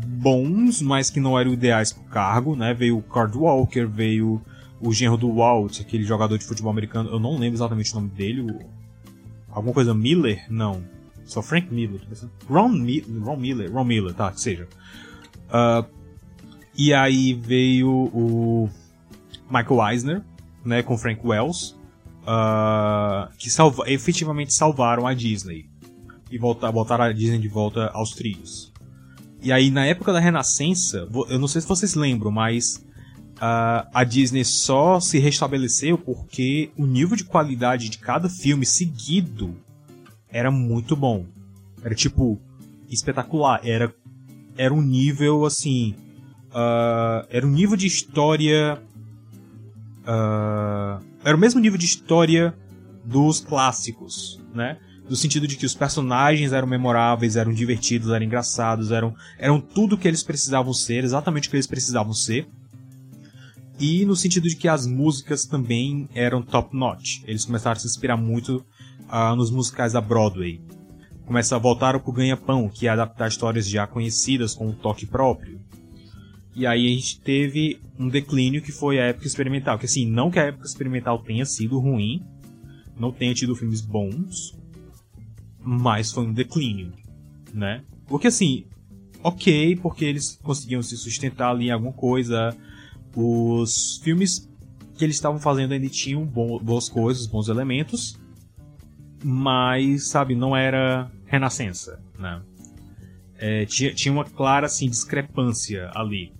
bons, 0.06 0.80
mas 0.80 1.10
que 1.10 1.20
não 1.20 1.38
eram 1.38 1.52
ideais 1.52 1.92
pro 1.92 2.02
cargo, 2.04 2.56
né? 2.56 2.72
Veio 2.72 2.98
o 2.98 3.02
Card 3.02 3.36
Walker, 3.36 3.84
veio 3.84 4.40
o 4.80 4.92
genro 4.92 5.16
do 5.16 5.32
Walt, 5.32 5.80
aquele 5.80 6.04
jogador 6.04 6.36
de 6.38 6.44
futebol 6.44 6.70
americano, 6.70 7.10
eu 7.10 7.18
não 7.18 7.38
lembro 7.38 7.56
exatamente 7.56 7.92
o 7.92 7.94
nome 7.96 8.10
dele, 8.10 8.58
alguma 9.50 9.72
coisa 9.72 9.94
Miller? 9.94 10.44
Não. 10.50 10.82
Só 11.24 11.40
Frank 11.40 11.72
Miller. 11.72 12.00
Ron, 12.48 12.68
Mi 12.68 13.00
Ron 13.00 13.36
Miller, 13.36 13.72
Ron 13.72 13.84
Miller, 13.84 14.12
tá, 14.12 14.30
que 14.30 14.40
seja. 14.40 14.68
Uh, 15.48 15.86
e 16.76 16.92
aí 16.92 17.32
veio 17.32 17.88
o 17.88 18.68
Michael 19.50 19.90
Eisner, 19.90 20.22
né, 20.64 20.82
com 20.82 20.98
Frank 20.98 21.20
Wells, 21.24 21.76
uh, 22.24 23.32
que 23.38 23.50
salva, 23.50 23.84
efetivamente 23.86 24.52
salvaram 24.52 25.06
a 25.06 25.14
Disney 25.14 25.70
e 26.30 26.38
voltar, 26.38 26.72
botaram 26.72 27.04
a 27.04 27.12
Disney 27.12 27.38
de 27.38 27.48
volta 27.48 27.90
aos 27.94 28.10
trilhos. 28.10 28.72
E 29.42 29.52
aí, 29.52 29.70
na 29.70 29.84
época 29.84 30.12
da 30.12 30.18
Renascença, 30.18 31.06
eu 31.28 31.38
não 31.38 31.46
sei 31.46 31.60
se 31.60 31.68
vocês 31.68 31.94
lembram, 31.94 32.30
mas 32.30 32.84
uh, 33.34 33.86
a 33.92 34.04
Disney 34.04 34.44
só 34.44 34.98
se 34.98 35.18
restabeleceu 35.18 35.98
porque 35.98 36.70
o 36.76 36.86
nível 36.86 37.16
de 37.16 37.24
qualidade 37.24 37.90
de 37.90 37.98
cada 37.98 38.28
filme 38.28 38.64
seguido 38.64 39.54
era 40.28 40.50
muito 40.50 40.96
bom. 40.96 41.26
Era 41.84 41.94
tipo 41.94 42.40
espetacular. 42.88 43.60
Era, 43.62 43.94
era 44.56 44.72
um 44.72 44.80
nível 44.80 45.44
assim. 45.44 45.94
Uh, 46.50 47.26
era 47.28 47.46
um 47.46 47.50
nível 47.50 47.76
de 47.76 47.86
história. 47.86 48.80
Uh, 50.04 51.02
era 51.24 51.36
o 51.36 51.40
mesmo 51.40 51.60
nível 51.60 51.78
de 51.78 51.86
história 51.86 52.54
dos 53.04 53.40
clássicos, 53.40 54.40
né? 54.54 54.78
No 55.08 55.16
sentido 55.16 55.46
de 55.46 55.56
que 55.56 55.66
os 55.66 55.74
personagens 55.74 56.52
eram 56.52 56.66
memoráveis, 56.66 57.36
eram 57.36 57.52
divertidos, 57.52 58.10
eram 58.10 58.24
engraçados, 58.24 58.90
eram, 58.90 59.14
eram 59.38 59.60
tudo 59.60 59.98
que 59.98 60.08
eles 60.08 60.22
precisavam 60.22 60.72
ser, 60.72 61.04
exatamente 61.04 61.48
o 61.48 61.50
que 61.50 61.56
eles 61.56 61.66
precisavam 61.66 62.14
ser. 62.14 62.48
E 63.78 64.04
no 64.04 64.16
sentido 64.16 64.48
de 64.48 64.56
que 64.56 64.68
as 64.68 64.86
músicas 64.86 65.44
também 65.44 66.08
eram 66.14 66.40
top 66.40 66.74
notch. 66.76 67.22
Eles 67.26 67.44
começaram 67.44 67.76
a 67.76 67.80
se 67.80 67.86
inspirar 67.86 68.16
muito 68.16 68.64
uh, 69.10 69.36
nos 69.36 69.50
musicais 69.50 69.92
da 69.92 70.00
Broadway. 70.00 70.62
Começaram 71.26 71.60
a 71.60 71.62
voltar 71.62 71.98
pro 72.00 72.12
ganha-pão, 72.12 72.68
que 72.68 72.86
é 72.86 72.90
adaptar 72.90 73.28
histórias 73.28 73.68
já 73.68 73.86
conhecidas 73.86 74.54
com 74.54 74.68
um 74.68 74.72
toque 74.72 75.06
próprio. 75.06 75.60
E 76.54 76.66
aí 76.66 76.86
a 76.86 76.90
gente 76.90 77.20
teve 77.20 77.80
um 77.98 78.08
declínio 78.08 78.62
que 78.62 78.70
foi 78.70 79.00
a 79.00 79.06
época 79.06 79.26
experimental. 79.26 79.78
Que 79.78 79.86
assim, 79.86 80.06
não 80.06 80.30
que 80.30 80.38
a 80.38 80.44
época 80.44 80.66
experimental 80.66 81.18
tenha 81.18 81.44
sido 81.44 81.78
ruim, 81.78 82.22
não 82.98 83.10
tenha 83.10 83.34
tido 83.34 83.56
filmes 83.56 83.80
bons, 83.80 84.56
mas 85.60 86.12
foi 86.12 86.24
um 86.24 86.32
declínio, 86.32 86.92
né? 87.52 87.82
Porque 88.06 88.28
assim, 88.28 88.66
ok, 89.22 89.76
porque 89.76 90.04
eles 90.04 90.38
conseguiam 90.42 90.82
se 90.82 90.96
sustentar 90.96 91.50
ali 91.50 91.66
em 91.66 91.70
alguma 91.70 91.92
coisa. 91.92 92.56
Os 93.16 94.00
filmes 94.02 94.48
que 94.96 95.04
eles 95.04 95.16
estavam 95.16 95.40
fazendo 95.40 95.72
ainda 95.72 95.88
tinham 95.88 96.24
boas 96.24 96.88
coisas, 96.88 97.26
bons 97.26 97.48
elementos, 97.48 98.16
mas, 99.24 100.08
sabe, 100.08 100.34
não 100.34 100.56
era 100.56 101.10
renascença, 101.26 102.00
né? 102.18 102.42
É, 103.36 103.64
tinha, 103.66 103.92
tinha 103.92 104.12
uma 104.12 104.24
clara, 104.24 104.66
assim, 104.66 104.88
discrepância 104.88 105.90
ali. 105.94 106.32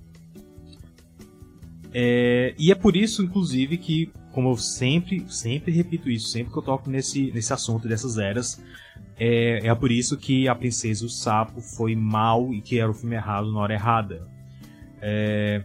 É, 1.96 2.52
e 2.58 2.72
é 2.72 2.74
por 2.74 2.96
isso, 2.96 3.22
inclusive, 3.22 3.78
que, 3.78 4.10
como 4.32 4.50
eu 4.50 4.56
sempre, 4.56 5.24
sempre 5.28 5.70
repito 5.70 6.10
isso, 6.10 6.26
sempre 6.26 6.52
que 6.52 6.58
eu 6.58 6.62
toco 6.62 6.90
nesse, 6.90 7.30
nesse 7.30 7.52
assunto 7.52 7.86
dessas 7.86 8.18
eras, 8.18 8.60
é, 9.16 9.64
é 9.64 9.74
por 9.76 9.92
isso 9.92 10.16
que 10.16 10.48
A 10.48 10.56
Princesa 10.56 11.04
e 11.04 11.06
o 11.06 11.08
Sapo 11.08 11.60
foi 11.60 11.94
mal 11.94 12.52
e 12.52 12.60
que 12.60 12.80
era 12.80 12.90
o 12.90 12.94
filme 12.94 13.14
errado 13.14 13.52
na 13.52 13.60
hora 13.60 13.74
errada. 13.74 14.26
É, 15.00 15.62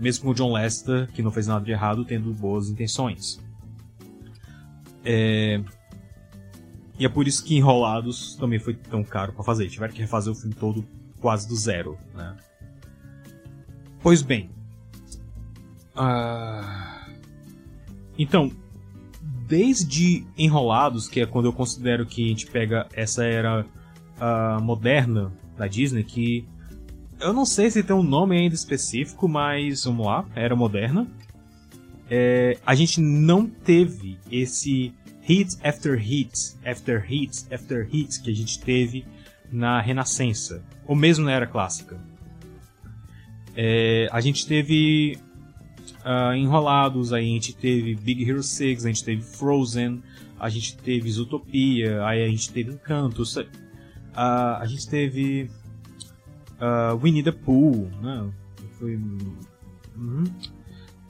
mesmo 0.00 0.24
com 0.24 0.30
o 0.32 0.34
John 0.34 0.52
Lester, 0.52 1.08
que 1.12 1.22
não 1.22 1.30
fez 1.30 1.46
nada 1.46 1.64
de 1.64 1.70
errado, 1.70 2.04
tendo 2.04 2.34
boas 2.34 2.68
intenções. 2.68 3.40
É, 5.04 5.62
e 6.98 7.04
é 7.04 7.08
por 7.08 7.28
isso 7.28 7.44
que 7.44 7.54
Enrolados 7.54 8.34
também 8.34 8.58
foi 8.58 8.74
tão 8.74 9.04
caro 9.04 9.32
para 9.32 9.44
fazer. 9.44 9.68
Tiveram 9.68 9.94
que 9.94 10.00
refazer 10.00 10.32
o 10.32 10.36
filme 10.36 10.54
todo 10.54 10.84
quase 11.20 11.46
do 11.46 11.54
zero, 11.54 11.96
né? 12.14 12.36
Pois 14.02 14.22
bem. 14.22 14.55
Uh... 15.96 16.96
Então, 18.18 18.50
desde 19.46 20.26
Enrolados, 20.36 21.08
que 21.08 21.20
é 21.20 21.26
quando 21.26 21.46
eu 21.46 21.52
considero 21.52 22.06
que 22.06 22.24
a 22.24 22.28
gente 22.28 22.46
pega 22.46 22.86
essa 22.92 23.24
era 23.24 23.64
uh, 23.64 24.62
moderna 24.62 25.32
da 25.56 25.66
Disney, 25.66 26.04
que 26.04 26.46
eu 27.20 27.32
não 27.32 27.46
sei 27.46 27.70
se 27.70 27.82
tem 27.82 27.96
um 27.96 28.02
nome 28.02 28.36
ainda 28.36 28.54
específico, 28.54 29.28
mas 29.28 29.84
vamos 29.84 30.06
lá, 30.06 30.26
era 30.34 30.54
moderna. 30.54 31.06
É, 32.10 32.58
a 32.64 32.74
gente 32.74 33.00
não 33.00 33.46
teve 33.46 34.18
esse 34.30 34.92
hit 35.22 35.56
after 35.62 35.98
hit, 35.98 36.56
after 36.64 37.00
hit, 37.00 37.46
after 37.52 37.84
hit 37.84 38.20
que 38.22 38.30
a 38.30 38.34
gente 38.34 38.60
teve 38.60 39.04
na 39.50 39.80
Renascença, 39.80 40.62
ou 40.86 40.94
mesmo 40.94 41.24
na 41.24 41.32
Era 41.32 41.46
Clássica. 41.46 41.98
É, 43.56 44.08
a 44.12 44.20
gente 44.20 44.46
teve 44.46 45.18
uh, 46.06 46.34
Enrolados, 46.34 47.12
aí 47.12 47.28
a 47.28 47.34
gente 47.34 47.52
teve 47.52 47.96
Big 47.96 48.28
Hero 48.28 48.42
6, 48.42 48.84
a 48.84 48.88
gente 48.88 49.04
teve 49.04 49.22
Frozen, 49.22 50.02
a 50.38 50.48
gente 50.48 50.76
teve 50.76 51.10
Zootopia, 51.10 52.04
aí 52.04 52.24
a 52.24 52.28
gente 52.28 52.52
teve 52.52 52.72
Encanto, 52.72 53.22
uh, 53.22 53.44
a 54.14 54.64
gente 54.66 54.88
teve 54.88 55.50
uh, 56.60 56.96
Winnie 56.96 57.22
the 57.22 57.32
Pooh, 57.32 57.90
né? 58.00 58.30
Foi... 58.78 58.96
Uhum. 59.96 60.24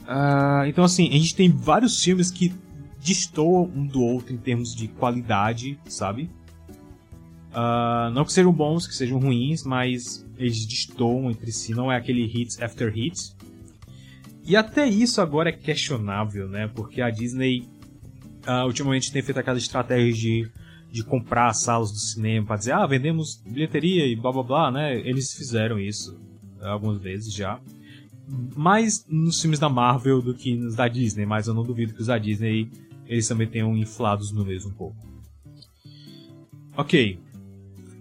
Uh, 0.02 0.64
então 0.66 0.84
assim, 0.84 1.08
a 1.08 1.12
gente 1.12 1.34
tem 1.34 1.50
vários 1.50 2.02
filmes 2.02 2.30
que 2.30 2.54
destoam 3.00 3.70
um 3.74 3.86
do 3.86 4.00
outro 4.02 4.32
em 4.32 4.36
termos 4.36 4.74
de 4.74 4.88
qualidade, 4.88 5.78
sabe? 5.86 6.30
Uh, 7.50 8.10
não 8.12 8.24
que 8.24 8.32
sejam 8.32 8.52
bons, 8.52 8.86
que 8.86 8.94
sejam 8.94 9.18
ruins, 9.18 9.64
mas 9.64 10.26
eles 10.36 10.66
destoam 10.66 11.30
entre 11.30 11.50
si, 11.50 11.72
não 11.72 11.90
é 11.90 11.96
aquele 11.96 12.24
hits 12.24 12.60
after 12.60 12.96
hits. 12.96 13.34
E 14.46 14.54
até 14.54 14.86
isso 14.86 15.20
agora 15.20 15.48
é 15.48 15.52
questionável, 15.52 16.48
né? 16.48 16.68
Porque 16.68 17.02
a 17.02 17.10
Disney 17.10 17.68
uh, 18.46 18.64
ultimamente 18.64 19.12
tem 19.12 19.20
feito 19.20 19.38
aquela 19.38 19.58
estratégia 19.58 20.12
de, 20.12 20.50
de 20.92 21.02
comprar 21.02 21.52
salas 21.52 21.90
do 21.90 21.98
cinema 21.98 22.46
para 22.46 22.56
dizer, 22.56 22.72
ah, 22.72 22.86
vendemos 22.86 23.42
bilheteria 23.44 24.06
e 24.06 24.14
blá 24.14 24.30
blá 24.30 24.42
blá, 24.44 24.70
né? 24.70 24.96
Eles 25.00 25.34
fizeram 25.34 25.80
isso 25.80 26.16
algumas 26.62 26.98
vezes 26.98 27.34
já. 27.34 27.60
Mais 28.56 29.04
nos 29.08 29.40
filmes 29.40 29.58
da 29.58 29.68
Marvel 29.68 30.22
do 30.22 30.32
que 30.32 30.54
nos 30.56 30.76
da 30.76 30.86
Disney, 30.86 31.26
mas 31.26 31.48
eu 31.48 31.54
não 31.54 31.64
duvido 31.64 31.94
que 31.94 32.00
os 32.00 32.06
da 32.06 32.18
Disney 32.18 32.70
eles 33.06 33.26
também 33.26 33.48
tenham 33.48 33.76
inflado 33.76 34.22
os 34.22 34.32
números 34.32 34.64
um 34.64 34.72
pouco. 34.72 34.96
Ok. 36.76 37.18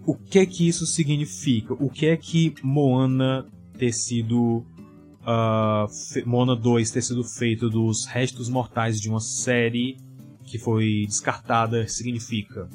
O 0.04 0.14
que 0.14 0.38
é 0.38 0.46
que 0.46 0.66
isso 0.68 0.86
significa? 0.86 1.74
O 1.74 1.90
que 1.90 2.06
é 2.06 2.16
que 2.16 2.54
Moana 2.62 3.46
ter 3.76 3.92
sido 3.92 4.64
uh, 5.26 6.28
Mona 6.28 6.54
2 6.54 6.90
ter 6.90 7.02
sido 7.02 7.24
feito 7.24 7.68
dos 7.68 8.06
restos 8.06 8.48
mortais 8.48 9.00
de 9.00 9.08
uma 9.08 9.20
série 9.20 9.96
que 10.44 10.58
foi 10.58 11.04
descartada 11.06 11.86
significa? 11.88 12.68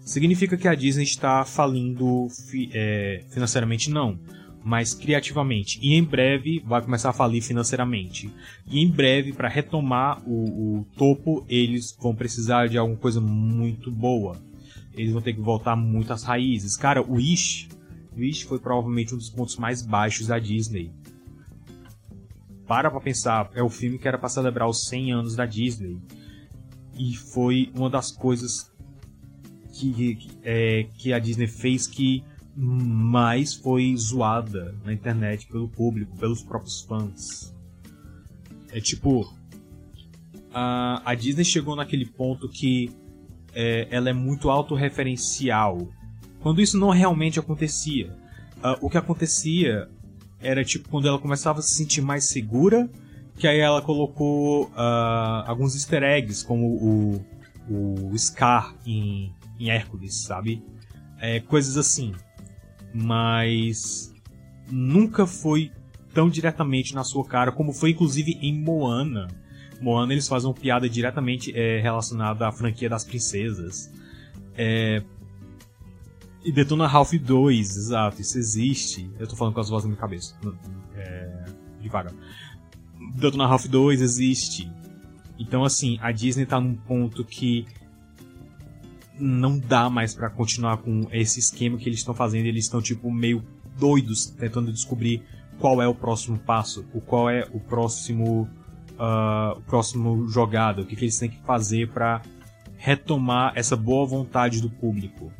Significa 0.00 0.56
que 0.56 0.66
a 0.66 0.74
Disney 0.74 1.04
está 1.04 1.44
falindo 1.44 2.28
fi 2.30 2.70
é, 2.72 3.24
financeiramente? 3.30 3.90
Não. 3.90 4.18
Mas 4.64 4.92
criativamente. 4.92 5.78
E 5.82 5.94
em 5.94 6.02
breve 6.02 6.62
vai 6.66 6.82
começar 6.82 7.10
a 7.10 7.12
falir 7.12 7.42
financeiramente. 7.42 8.30
E 8.66 8.80
em 8.80 8.88
breve, 8.88 9.32
para 9.32 9.48
retomar 9.48 10.22
o, 10.26 10.78
o 10.78 10.86
topo, 10.96 11.44
eles 11.48 11.96
vão 12.00 12.14
precisar 12.14 12.68
de 12.68 12.76
alguma 12.76 12.98
coisa 12.98 13.20
muito 13.20 13.90
boa. 13.90 14.36
Eles 14.94 15.12
vão 15.12 15.22
ter 15.22 15.34
que 15.34 15.40
voltar 15.40 15.76
muito 15.76 16.12
às 16.12 16.24
raízes. 16.24 16.76
Cara, 16.76 17.02
o 17.02 17.14
Wish, 17.14 17.68
Wish 18.16 18.44
foi 18.44 18.58
provavelmente 18.58 19.14
um 19.14 19.18
dos 19.18 19.30
pontos 19.30 19.56
mais 19.56 19.80
baixos 19.82 20.26
da 20.26 20.38
Disney 20.38 20.90
para 22.68 22.90
pra 22.90 23.00
pensar, 23.00 23.50
é 23.54 23.62
o 23.62 23.70
filme 23.70 23.98
que 23.98 24.06
era 24.06 24.18
para 24.18 24.28
celebrar 24.28 24.68
os 24.68 24.86
100 24.86 25.12
anos 25.12 25.34
da 25.34 25.46
Disney. 25.46 25.98
E 26.98 27.16
foi 27.16 27.72
uma 27.74 27.88
das 27.88 28.12
coisas 28.12 28.70
que, 29.72 30.14
que, 30.14 30.30
é, 30.42 30.86
que 30.98 31.12
a 31.14 31.18
Disney 31.18 31.46
fez 31.46 31.86
que 31.86 32.22
mais 32.54 33.54
foi 33.54 33.96
zoada 33.96 34.76
na 34.84 34.92
internet 34.92 35.46
pelo 35.46 35.68
público, 35.68 36.14
pelos 36.18 36.42
próprios 36.42 36.82
fãs. 36.82 37.54
É 38.70 38.80
tipo. 38.80 39.32
A, 40.52 41.00
a 41.04 41.14
Disney 41.14 41.44
chegou 41.44 41.74
naquele 41.74 42.04
ponto 42.04 42.48
que 42.48 42.90
é, 43.54 43.88
ela 43.90 44.10
é 44.10 44.12
muito 44.12 44.50
autorreferencial. 44.50 45.88
Quando 46.40 46.60
isso 46.60 46.78
não 46.78 46.90
realmente 46.90 47.38
acontecia. 47.38 48.14
Uh, 48.58 48.86
o 48.86 48.90
que 48.90 48.98
acontecia 48.98 49.88
era 50.40 50.64
tipo 50.64 50.88
quando 50.88 51.08
ela 51.08 51.18
começava 51.18 51.60
a 51.60 51.62
se 51.62 51.74
sentir 51.74 52.00
mais 52.00 52.28
segura, 52.28 52.88
que 53.36 53.46
aí 53.46 53.58
ela 53.58 53.80
colocou 53.82 54.66
uh, 54.66 55.44
alguns 55.46 55.74
easter 55.74 56.02
eggs, 56.02 56.44
como 56.44 56.66
o, 56.66 57.24
o 57.68 58.18
Scar 58.18 58.74
em, 58.86 59.32
em 59.58 59.70
Hércules, 59.70 60.22
sabe? 60.22 60.62
É, 61.20 61.40
coisas 61.40 61.76
assim. 61.76 62.12
Mas 62.92 64.12
nunca 64.70 65.26
foi 65.26 65.70
tão 66.12 66.28
diretamente 66.28 66.94
na 66.94 67.04
sua 67.04 67.24
cara 67.24 67.52
como 67.52 67.72
foi 67.72 67.90
inclusive 67.90 68.38
em 68.40 68.52
Moana. 68.58 69.28
Moana 69.80 70.12
eles 70.12 70.26
fazem 70.26 70.48
uma 70.48 70.54
piada 70.54 70.88
diretamente 70.88 71.52
é, 71.54 71.80
relacionada 71.80 72.48
à 72.48 72.52
franquia 72.52 72.88
das 72.88 73.04
princesas. 73.04 73.92
É, 74.56 75.02
e 76.44 76.52
Detona 76.52 76.86
Ralph 76.86 77.12
2, 77.12 77.76
exato, 77.76 78.20
isso 78.20 78.38
existe. 78.38 79.10
Eu 79.18 79.26
tô 79.26 79.36
falando 79.36 79.54
com 79.54 79.60
as 79.60 79.68
vozes 79.68 79.84
na 79.84 79.90
minha 79.90 80.00
cabeça. 80.00 80.34
É, 80.94 81.44
devagar. 81.80 82.14
Detona 83.14 83.46
Ralph 83.46 83.66
2 83.66 84.00
existe. 84.00 84.70
Então, 85.38 85.64
assim, 85.64 85.98
a 86.00 86.10
Disney 86.12 86.46
tá 86.46 86.60
num 86.60 86.74
ponto 86.74 87.24
que 87.24 87.66
não 89.18 89.58
dá 89.58 89.90
mais 89.90 90.14
para 90.14 90.30
continuar 90.30 90.78
com 90.78 91.08
esse 91.12 91.40
esquema 91.40 91.76
que 91.76 91.88
eles 91.88 91.98
estão 92.00 92.14
fazendo. 92.14 92.46
Eles 92.46 92.64
estão, 92.64 92.80
tipo, 92.80 93.10
meio 93.10 93.44
doidos 93.76 94.26
tentando 94.26 94.72
descobrir 94.72 95.22
qual 95.58 95.82
é 95.82 95.88
o 95.88 95.94
próximo 95.94 96.38
passo, 96.38 96.86
o 96.92 97.00
qual 97.00 97.28
é 97.28 97.46
o 97.52 97.60
próximo, 97.60 98.48
uh, 98.94 99.58
o 99.58 99.62
próximo 99.62 100.28
jogada, 100.28 100.82
o 100.82 100.86
que, 100.86 100.94
que 100.94 101.04
eles 101.04 101.18
têm 101.18 101.30
que 101.30 101.40
fazer 101.42 101.88
para 101.88 102.22
retomar 102.76 103.52
essa 103.56 103.76
boa 103.76 104.06
vontade 104.06 104.60
do 104.60 104.70
público. 104.70 105.32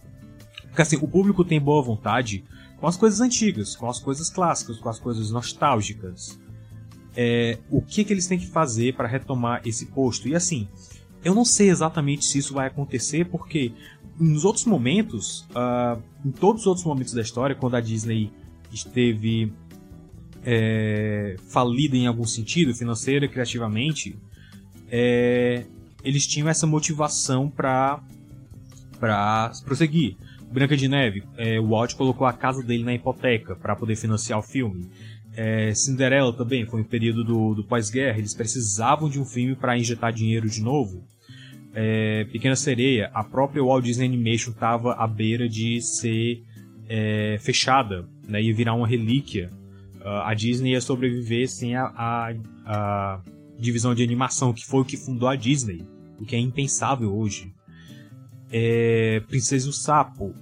Porque 0.78 0.94
assim, 0.94 1.04
o 1.04 1.08
público 1.08 1.44
tem 1.44 1.60
boa 1.60 1.82
vontade 1.82 2.44
com 2.76 2.86
as 2.86 2.96
coisas 2.96 3.20
antigas, 3.20 3.74
com 3.74 3.90
as 3.90 3.98
coisas 3.98 4.30
clássicas, 4.30 4.78
com 4.78 4.88
as 4.88 5.00
coisas 5.00 5.32
nostálgicas. 5.32 6.38
É, 7.16 7.58
o 7.68 7.82
que, 7.82 8.04
que 8.04 8.12
eles 8.12 8.28
têm 8.28 8.38
que 8.38 8.46
fazer 8.46 8.94
para 8.94 9.08
retomar 9.08 9.60
esse 9.64 9.86
posto? 9.86 10.28
E 10.28 10.36
assim, 10.36 10.68
eu 11.24 11.34
não 11.34 11.44
sei 11.44 11.68
exatamente 11.68 12.24
se 12.24 12.38
isso 12.38 12.54
vai 12.54 12.68
acontecer, 12.68 13.24
porque 13.24 13.72
nos 14.20 14.44
outros 14.44 14.66
momentos, 14.66 15.48
uh, 15.50 16.00
em 16.24 16.30
todos 16.30 16.60
os 16.60 16.66
outros 16.68 16.86
momentos 16.86 17.12
da 17.12 17.22
história, 17.22 17.56
quando 17.56 17.74
a 17.74 17.80
Disney 17.80 18.30
esteve 18.72 19.52
é, 20.44 21.34
falida 21.48 21.96
em 21.96 22.06
algum 22.06 22.22
sentido, 22.24 22.72
financeira, 22.72 23.26
criativamente, 23.26 24.16
é, 24.88 25.64
eles 26.04 26.24
tinham 26.24 26.48
essa 26.48 26.68
motivação 26.68 27.50
para 27.50 28.00
para 29.00 29.52
prosseguir. 29.64 30.16
Branca 30.50 30.76
de 30.76 30.88
Neve, 30.88 31.22
é, 31.36 31.60
o 31.60 31.68
Walt 31.68 31.94
colocou 31.94 32.26
a 32.26 32.32
casa 32.32 32.62
dele 32.62 32.84
na 32.84 32.94
hipoteca 32.94 33.54
para 33.54 33.76
poder 33.76 33.96
financiar 33.96 34.38
o 34.38 34.42
filme. 34.42 34.88
É, 35.34 35.72
Cinderela 35.74 36.32
também 36.32 36.66
foi 36.66 36.80
um 36.80 36.84
período 36.84 37.22
do, 37.22 37.54
do 37.54 37.64
pós-guerra, 37.64 38.18
eles 38.18 38.34
precisavam 38.34 39.08
de 39.08 39.20
um 39.20 39.24
filme 39.24 39.54
para 39.54 39.76
injetar 39.76 40.12
dinheiro 40.12 40.48
de 40.48 40.62
novo. 40.62 41.04
É, 41.74 42.24
Pequena 42.32 42.56
Sereia, 42.56 43.10
a 43.14 43.22
própria 43.22 43.62
Walt 43.62 43.84
Disney 43.84 44.06
Animation 44.06 44.50
estava 44.50 44.94
à 44.94 45.06
beira 45.06 45.48
de 45.48 45.80
ser 45.80 46.42
é, 46.88 47.36
fechada, 47.40 48.08
né, 48.26 48.42
ia 48.42 48.54
virar 48.54 48.74
uma 48.74 48.86
relíquia. 48.86 49.50
Uh, 50.00 50.22
a 50.24 50.32
Disney 50.32 50.72
ia 50.72 50.80
sobreviver 50.80 51.48
sem 51.48 51.76
a, 51.76 51.84
a, 51.84 52.34
a 52.64 53.22
divisão 53.58 53.94
de 53.94 54.02
animação, 54.02 54.52
que 54.52 54.64
foi 54.64 54.80
o 54.80 54.84
que 54.84 54.96
fundou 54.96 55.28
a 55.28 55.36
Disney, 55.36 55.86
o 56.18 56.24
que 56.24 56.34
é 56.34 56.38
impensável 56.38 57.14
hoje. 57.14 57.52
É, 58.50 59.20
Princesa 59.28 59.66
e 59.66 59.70
o 59.70 59.72
Sapo. 59.72 60.34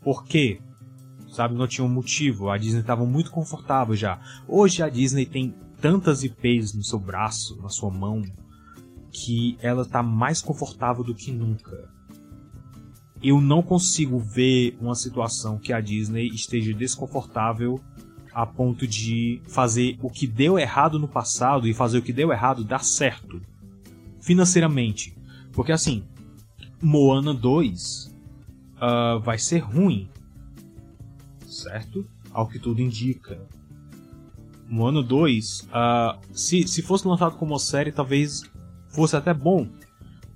Por 0.00 0.24
quê? 0.24 0.60
Sabe, 1.28 1.54
não 1.54 1.66
tinha 1.66 1.84
um 1.84 1.88
motivo. 1.88 2.48
A 2.48 2.56
Disney 2.56 2.80
estava 2.80 3.04
muito 3.04 3.30
confortável 3.30 3.94
já. 3.94 4.20
Hoje 4.48 4.82
a 4.82 4.88
Disney 4.88 5.26
tem 5.26 5.54
tantas 5.80 6.24
IPs 6.24 6.74
no 6.74 6.82
seu 6.82 6.98
braço, 6.98 7.60
na 7.60 7.68
sua 7.68 7.90
mão, 7.90 8.22
que 9.12 9.58
ela 9.60 9.82
está 9.82 10.02
mais 10.02 10.40
confortável 10.40 11.04
do 11.04 11.14
que 11.14 11.30
nunca. 11.30 11.90
Eu 13.22 13.40
não 13.40 13.62
consigo 13.62 14.18
ver 14.18 14.76
uma 14.80 14.94
situação 14.94 15.58
que 15.58 15.72
a 15.72 15.80
Disney 15.80 16.28
esteja 16.28 16.72
desconfortável 16.72 17.80
a 18.32 18.44
ponto 18.44 18.86
de 18.86 19.40
fazer 19.48 19.98
o 20.02 20.10
que 20.10 20.26
deu 20.26 20.58
errado 20.58 20.98
no 20.98 21.08
passado 21.08 21.66
e 21.66 21.72
fazer 21.72 21.98
o 21.98 22.02
que 22.02 22.12
deu 22.12 22.30
errado 22.30 22.62
dar 22.62 22.84
certo 22.84 23.40
financeiramente. 24.20 25.15
Porque 25.56 25.72
assim, 25.72 26.04
Moana 26.82 27.32
2 27.32 28.14
uh, 28.76 28.78
ah, 28.78 29.18
vai 29.18 29.38
ser 29.38 29.60
ruim, 29.60 30.10
certo? 31.46 32.06
Ao 32.30 32.46
que 32.46 32.58
tudo 32.58 32.82
indica. 32.82 33.40
Moana 34.68 35.02
2, 35.02 35.60
uh, 35.60 35.66
ah, 35.72 36.18
se, 36.34 36.68
se 36.68 36.82
fosse 36.82 37.08
lançado 37.08 37.36
como 37.36 37.58
série, 37.58 37.90
talvez 37.90 38.42
fosse 38.90 39.16
até 39.16 39.32
bom. 39.32 39.66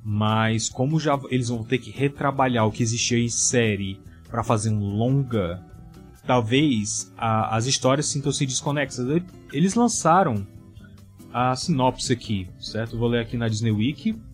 Mas 0.03 0.71
como 0.71 0.99
já 0.99 1.21
eles 1.29 1.51
vão 1.51 1.63
ter 1.63 1.77
que 1.77 1.91
retrabalhar 1.91 2.67
o 2.67 2.73
que 2.73 2.83
existia 2.83 3.19
em 3.19 3.29
série 3.29 4.01
para 4.31 4.43
fazer 4.43 4.71
um 4.71 4.81
longa, 4.81 5.63
talvez 6.27 7.13
a, 7.19 7.55
as 7.55 7.67
histórias 7.67 8.07
sintam-se 8.07 8.47
desconexas. 8.47 9.23
Eles 9.53 9.75
lançaram 9.75 10.47
a 11.31 11.55
sinopse 11.55 12.11
aqui, 12.11 12.49
certo? 12.59 12.97
Vou 12.97 13.09
ler 13.09 13.21
aqui 13.21 13.37
na 13.37 13.49
Disney 13.49 13.71
Wiki. 13.71 14.30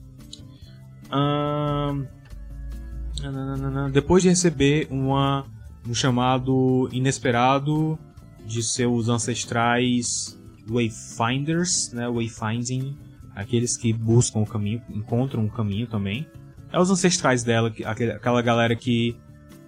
Depois 3.93 4.23
de 4.23 4.29
receber 4.29 4.89
uma, 4.91 5.45
um 5.89 5.95
chamado 5.95 6.89
inesperado 6.93 7.99
de 8.45 8.63
seus 8.63 9.09
ancestrais 9.09 10.39
Wayfinders, 10.69 11.93
né? 11.93 12.09
Wayfinding, 12.09 12.97
aqueles 13.35 13.77
que 13.77 13.93
buscam 13.93 14.41
o 14.41 14.47
caminho, 14.47 14.83
encontram 14.91 15.45
o 15.45 15.51
caminho 15.51 15.87
também. 15.87 16.27
É 16.73 16.81
os 16.81 16.91
ancestrais 16.91 17.43
dela, 17.45 17.73
aquela 17.85 18.43
galera 18.43 18.75
que 18.75 19.17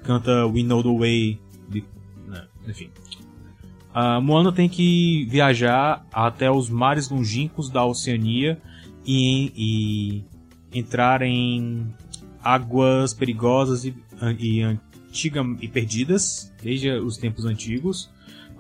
canta 0.03 0.47
We 0.47 0.63
Know 0.63 0.83
the 0.83 0.99
Way, 0.99 1.41
né? 2.27 2.47
enfim. 2.67 2.91
Uh, 3.95 4.21
Moana 4.21 4.53
tem 4.53 4.69
que 4.69 5.27
viajar 5.31 6.07
até 6.13 6.51
os 6.51 6.69
mares 6.69 7.09
longínquos 7.09 7.71
da 7.71 7.85
Oceania 7.85 8.61
e, 9.05 9.53
e 9.57 10.25
entrar 10.73 11.23
em 11.23 11.93
águas 12.43 13.13
perigosas 13.13 13.85
e, 13.85 13.95
e, 14.39 14.63
antiga, 14.63 15.43
e 15.61 15.69
perdidas, 15.69 16.53
desde 16.63 16.91
os 16.91 17.17
tempos 17.17 17.45
antigos, 17.45 18.11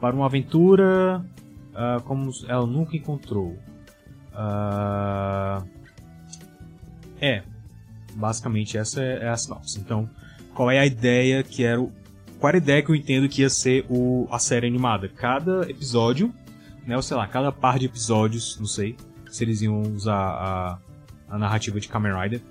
para 0.00 0.14
uma 0.14 0.26
aventura 0.26 1.24
uh, 1.72 2.02
como 2.02 2.30
ela 2.46 2.66
nunca 2.66 2.96
encontrou. 2.96 3.58
Uh, 4.32 5.66
é, 7.20 7.42
basicamente 8.14 8.78
essa 8.78 9.02
é, 9.02 9.24
é 9.24 9.28
a 9.28 9.36
sinopse. 9.36 9.80
Então, 9.80 10.08
qual 10.54 10.70
é 10.70 10.78
a 10.78 10.86
ideia 10.86 11.42
que 11.42 11.64
era 11.64 11.80
o, 11.80 11.92
qual 12.38 12.50
era 12.50 12.58
a 12.58 12.62
ideia 12.62 12.82
que 12.82 12.90
eu 12.90 12.94
entendo 12.94 13.28
que 13.28 13.42
ia 13.42 13.50
ser 13.50 13.84
o, 13.88 14.28
a 14.30 14.38
série 14.38 14.66
animada? 14.66 15.08
Cada 15.08 15.68
episódio, 15.68 16.32
né, 16.86 16.96
ou 16.96 17.02
sei 17.02 17.16
lá, 17.16 17.26
cada 17.26 17.50
par 17.50 17.78
de 17.78 17.86
episódios, 17.86 18.58
não 18.58 18.66
sei 18.66 18.96
se 19.28 19.44
eles 19.44 19.60
iam 19.60 19.82
usar 19.82 20.14
a, 20.14 20.78
a 21.28 21.38
narrativa 21.38 21.78
de 21.80 21.88
Kamen 21.88 22.12
Rider, 22.14 22.42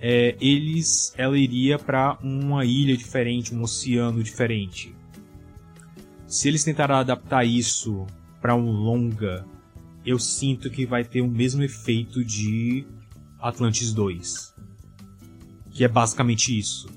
é, 0.00 0.36
eles, 0.40 1.12
ela 1.16 1.36
iria 1.36 1.78
para 1.78 2.18
uma 2.22 2.64
ilha 2.64 2.96
diferente, 2.96 3.54
um 3.54 3.62
oceano 3.62 4.22
diferente. 4.22 4.94
Se 6.26 6.48
eles 6.48 6.64
tentaram 6.64 6.96
adaptar 6.96 7.44
isso 7.44 8.06
para 8.40 8.54
um 8.54 8.70
longa, 8.70 9.44
eu 10.04 10.18
sinto 10.18 10.70
que 10.70 10.86
vai 10.86 11.04
ter 11.04 11.20
o 11.20 11.28
mesmo 11.28 11.62
efeito 11.62 12.24
de 12.24 12.86
Atlantis 13.38 13.92
2. 13.92 14.54
Que 15.70 15.84
é 15.84 15.88
basicamente 15.88 16.56
isso. 16.58 16.88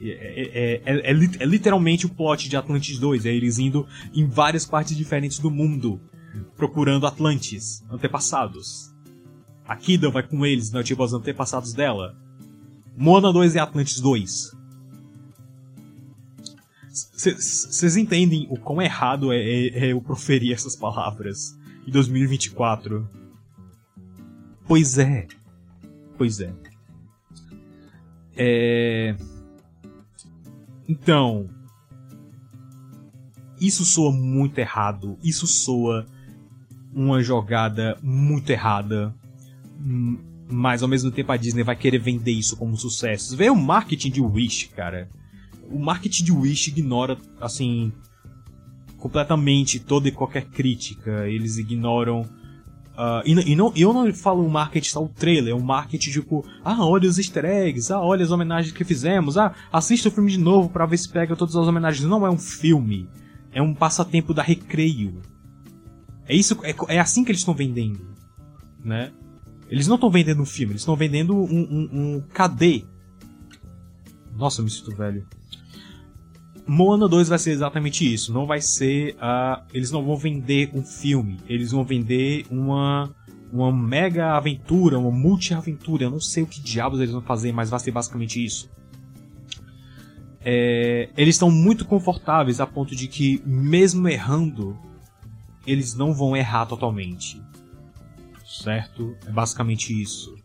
É, 0.00 0.82
é, 0.82 0.82
é, 0.84 1.10
é, 1.10 1.12
literalmente 1.44 2.06
o 2.06 2.08
plot 2.08 2.48
de 2.48 2.56
Atlantis 2.56 2.98
2. 2.98 3.26
É 3.26 3.32
eles 3.32 3.58
indo 3.58 3.86
em 4.12 4.26
várias 4.26 4.66
partes 4.66 4.96
diferentes 4.96 5.38
do 5.38 5.50
mundo 5.50 6.00
procurando 6.56 7.06
Atlantis, 7.06 7.84
antepassados. 7.90 8.89
A 9.70 9.76
Kida 9.76 10.10
vai 10.10 10.24
com 10.24 10.44
eles, 10.44 10.72
né, 10.72 10.82
tipo 10.82 11.00
os 11.04 11.12
antepassados 11.12 11.72
dela. 11.72 12.16
Moana 12.96 13.32
2 13.32 13.54
e 13.54 13.58
Atlantis 13.60 14.00
2. 14.00 14.52
Vocês 16.90 17.96
entendem 17.96 18.48
o 18.50 18.58
quão 18.58 18.82
errado 18.82 19.32
é, 19.32 19.36
é, 19.36 19.68
é 19.78 19.92
eu 19.92 20.00
proferir 20.00 20.52
essas 20.52 20.74
palavras 20.74 21.56
em 21.86 21.92
2024? 21.92 23.08
Pois 24.66 24.98
é. 24.98 25.28
Pois 26.18 26.40
é. 26.40 26.52
É. 28.36 29.16
Então. 30.88 31.48
Isso 33.60 33.84
soa 33.84 34.10
muito 34.10 34.58
errado. 34.58 35.16
Isso 35.22 35.46
soa 35.46 36.08
uma 36.92 37.22
jogada 37.22 37.96
muito 38.02 38.50
errada 38.50 39.14
mas 40.50 40.82
ao 40.82 40.88
mesmo 40.88 41.10
tempo 41.10 41.32
a 41.32 41.36
Disney 41.36 41.62
vai 41.62 41.76
querer 41.76 41.98
vender 41.98 42.32
isso 42.32 42.56
como 42.56 42.76
sucesso. 42.76 43.36
Vê 43.36 43.48
o 43.50 43.56
marketing 43.56 44.10
de 44.10 44.20
Wish, 44.20 44.68
cara. 44.68 45.08
O 45.70 45.78
marketing 45.78 46.24
de 46.24 46.32
Wish 46.32 46.70
ignora, 46.70 47.16
assim, 47.40 47.92
completamente 48.98 49.78
toda 49.78 50.08
e 50.08 50.12
qualquer 50.12 50.46
crítica. 50.46 51.28
Eles 51.28 51.56
ignoram. 51.56 52.22
Uh, 52.92 53.22
e, 53.24 53.52
e, 53.52 53.56
não, 53.56 53.72
eu 53.74 53.92
não 53.92 54.12
falo 54.12 54.44
o 54.44 54.50
marketing 54.50 54.90
só 54.90 55.02
o 55.02 55.08
trailer, 55.08 55.54
é 55.54 55.56
um 55.56 55.62
marketing 55.62 56.10
tipo, 56.10 56.44
ah, 56.62 56.84
olha 56.84 57.08
os 57.08 57.16
easter 57.16 57.46
eggs, 57.46 57.90
ah, 57.90 57.98
olha 57.98 58.22
as 58.22 58.30
homenagens 58.30 58.74
que 58.74 58.84
fizemos, 58.84 59.38
ah, 59.38 59.54
assista 59.72 60.10
o 60.10 60.12
filme 60.12 60.30
de 60.30 60.38
novo 60.38 60.68
para 60.68 60.84
ver 60.84 60.98
se 60.98 61.08
pega 61.08 61.34
todas 61.34 61.56
as 61.56 61.66
homenagens. 61.66 62.06
Não 62.06 62.26
é 62.26 62.30
um 62.30 62.36
filme, 62.36 63.08
é 63.52 63.62
um 63.62 63.72
passatempo 63.72 64.34
da 64.34 64.42
recreio. 64.42 65.22
É 66.26 66.34
isso, 66.34 66.58
é, 66.62 66.74
é 66.94 67.00
assim 67.00 67.24
que 67.24 67.30
eles 67.30 67.40
estão 67.40 67.54
vendendo, 67.54 68.06
né? 68.84 69.12
Eles 69.70 69.86
não 69.86 69.94
estão 69.94 70.10
vendendo 70.10 70.42
um 70.42 70.46
filme, 70.46 70.72
eles 70.72 70.82
estão 70.82 70.96
vendendo 70.96 71.34
um, 71.36 71.60
um, 71.60 71.88
um 71.92 72.20
KD. 72.34 72.84
Nossa, 74.36 74.60
eu 74.60 74.64
me 74.64 74.70
sinto 74.70 74.94
velho. 74.96 75.24
Moana 76.66 77.08
2 77.08 77.28
vai 77.28 77.38
ser 77.38 77.52
exatamente 77.52 78.12
isso. 78.12 78.32
Não 78.32 78.46
vai 78.46 78.60
ser. 78.60 79.14
Uh, 79.14 79.62
eles 79.72 79.92
não 79.92 80.04
vão 80.04 80.16
vender 80.16 80.70
um 80.74 80.82
filme. 80.82 81.38
Eles 81.48 81.70
vão 81.70 81.84
vender 81.84 82.46
uma. 82.50 83.14
Uma 83.52 83.72
mega 83.72 84.36
aventura, 84.36 84.96
uma 84.96 85.10
multi-aventura. 85.10 86.04
Eu 86.04 86.10
não 86.10 86.20
sei 86.20 86.44
o 86.44 86.46
que 86.46 86.60
diabos 86.60 87.00
eles 87.00 87.10
vão 87.10 87.20
fazer, 87.20 87.50
mas 87.50 87.68
vai 87.68 87.80
ser 87.80 87.90
basicamente 87.90 88.44
isso. 88.44 88.70
É, 90.40 91.08
eles 91.16 91.34
estão 91.34 91.50
muito 91.50 91.84
confortáveis 91.84 92.60
a 92.60 92.66
ponto 92.66 92.94
de 92.94 93.08
que, 93.08 93.42
mesmo 93.44 94.08
errando, 94.08 94.78
eles 95.66 95.96
não 95.96 96.14
vão 96.14 96.36
errar 96.36 96.66
totalmente 96.66 97.42
certo? 98.50 99.16
É 99.26 99.30
basicamente 99.30 99.90
isso. 100.00 100.36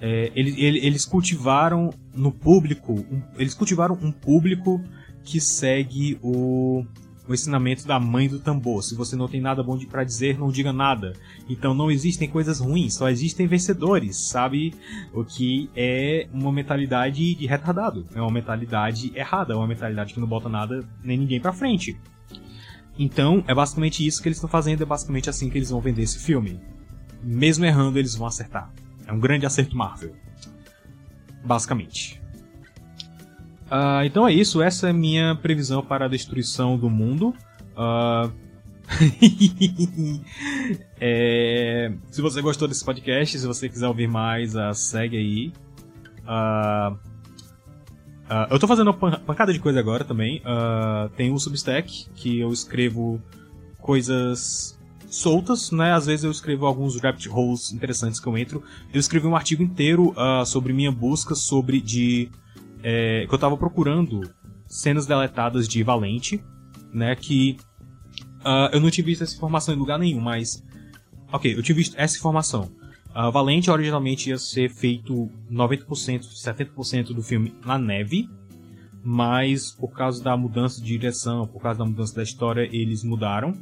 É, 0.00 0.32
eles, 0.34 0.56
eles 0.58 1.04
cultivaram 1.04 1.90
no 2.12 2.32
público, 2.32 2.92
um, 2.92 3.22
eles 3.38 3.54
cultivaram 3.54 3.96
um 4.02 4.10
público 4.10 4.82
que 5.22 5.40
segue 5.40 6.18
o, 6.20 6.84
o 7.28 7.32
ensinamento 7.32 7.86
da 7.86 8.00
mãe 8.00 8.28
do 8.28 8.40
tambor. 8.40 8.82
Se 8.82 8.96
você 8.96 9.14
não 9.14 9.28
tem 9.28 9.40
nada 9.40 9.62
bom 9.62 9.78
para 9.86 10.02
dizer, 10.02 10.36
não 10.36 10.50
diga 10.50 10.72
nada. 10.72 11.12
Então 11.48 11.72
não 11.72 11.88
existem 11.88 12.28
coisas 12.28 12.58
ruins, 12.58 12.94
só 12.94 13.08
existem 13.08 13.46
vencedores, 13.46 14.16
sabe? 14.16 14.74
O 15.14 15.24
que 15.24 15.70
é 15.76 16.26
uma 16.32 16.50
mentalidade 16.50 17.36
de 17.36 17.46
retardado. 17.46 18.04
É 18.12 18.20
uma 18.20 18.32
mentalidade 18.32 19.12
errada, 19.14 19.52
é 19.52 19.56
uma 19.56 19.68
mentalidade 19.68 20.12
que 20.12 20.18
não 20.18 20.26
bota 20.26 20.48
nada 20.48 20.84
nem 21.04 21.16
ninguém 21.16 21.40
pra 21.40 21.52
frente. 21.52 21.96
Então, 22.98 23.44
é 23.46 23.54
basicamente 23.54 24.04
isso 24.04 24.20
que 24.20 24.28
eles 24.28 24.36
estão 24.36 24.50
fazendo, 24.50 24.82
é 24.82 24.84
basicamente 24.84 25.30
assim 25.30 25.48
que 25.48 25.56
eles 25.56 25.70
vão 25.70 25.80
vender 25.80 26.02
esse 26.02 26.18
filme 26.18 26.60
mesmo 27.22 27.64
errando, 27.64 27.98
eles 27.98 28.14
vão 28.14 28.26
acertar. 28.26 28.70
É 29.06 29.12
um 29.12 29.20
grande 29.20 29.46
acerto 29.46 29.76
Marvel. 29.76 30.14
Basicamente. 31.44 32.20
Uh, 33.66 34.04
então 34.04 34.28
é 34.28 34.32
isso, 34.32 34.60
essa 34.60 34.90
é 34.90 34.92
minha 34.92 35.34
previsão 35.34 35.82
para 35.82 36.04
a 36.04 36.08
destruição 36.08 36.76
do 36.76 36.90
mundo. 36.90 37.34
Uh... 37.74 38.30
é... 41.00 41.90
Se 42.10 42.20
você 42.20 42.42
gostou 42.42 42.68
desse 42.68 42.84
podcast, 42.84 43.38
se 43.38 43.46
você 43.46 43.68
quiser 43.68 43.88
ouvir 43.88 44.08
mais, 44.08 44.54
uh, 44.54 44.74
segue 44.74 45.16
aí. 45.16 45.52
Eu 48.50 48.58
tô 48.58 48.66
fazendo 48.66 48.90
uma 48.90 49.18
pancada 49.18 49.52
de 49.52 49.58
coisa 49.58 49.78
agora 49.80 50.04
também. 50.04 50.42
Tem 51.16 51.30
o 51.32 51.38
Substack, 51.38 52.08
que 52.14 52.40
eu 52.40 52.50
escrevo 52.52 53.20
coisas 53.78 54.78
soltas, 55.14 55.70
né? 55.70 55.92
Às 55.92 56.06
vezes 56.06 56.24
eu 56.24 56.30
escrevo 56.30 56.66
alguns 56.66 56.98
rabbit 56.98 57.28
holes 57.28 57.72
interessantes 57.72 58.18
que 58.18 58.26
eu 58.26 58.36
entro. 58.36 58.62
Eu 58.92 58.98
escrevi 58.98 59.26
um 59.26 59.36
artigo 59.36 59.62
inteiro 59.62 60.10
uh, 60.10 60.44
sobre 60.46 60.72
minha 60.72 60.90
busca 60.90 61.34
sobre 61.34 61.80
de... 61.80 62.30
É, 62.82 63.26
que 63.28 63.32
eu 63.32 63.38
tava 63.38 63.56
procurando 63.56 64.28
cenas 64.66 65.06
deletadas 65.06 65.68
de 65.68 65.82
Valente, 65.82 66.42
né? 66.92 67.14
Que 67.14 67.56
eu 68.72 68.80
não 68.80 68.90
tinha 68.90 69.04
visto 69.04 69.22
essa 69.22 69.36
informação 69.36 69.72
em 69.72 69.78
lugar 69.78 69.98
nenhum, 69.98 70.20
mas... 70.20 70.64
Ok, 71.32 71.56
eu 71.56 71.62
tinha 71.62 71.76
visto 71.76 71.94
essa 71.96 72.16
informação. 72.16 72.70
Uh, 73.14 73.30
Valente 73.30 73.70
originalmente 73.70 74.30
ia 74.30 74.38
ser 74.38 74.70
feito 74.70 75.30
90%, 75.50 75.86
70% 75.86 77.14
do 77.14 77.22
filme 77.22 77.54
na 77.64 77.78
neve, 77.78 78.28
mas 79.04 79.70
por 79.72 79.92
causa 79.92 80.22
da 80.22 80.36
mudança 80.36 80.80
de 80.80 80.86
direção, 80.86 81.46
por 81.46 81.60
causa 81.60 81.78
da 81.78 81.84
mudança 81.84 82.14
da 82.16 82.22
história, 82.22 82.68
eles 82.72 83.04
mudaram. 83.04 83.54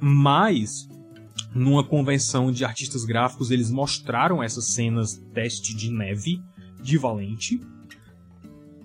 Mas 0.00 0.88
numa 1.54 1.82
convenção 1.82 2.52
de 2.52 2.64
artistas 2.64 3.04
gráficos, 3.04 3.50
eles 3.50 3.70
mostraram 3.70 4.42
essas 4.42 4.66
cenas 4.66 5.22
teste 5.32 5.74
de 5.74 5.90
neve 5.90 6.42
de 6.82 6.98
Valente. 6.98 7.60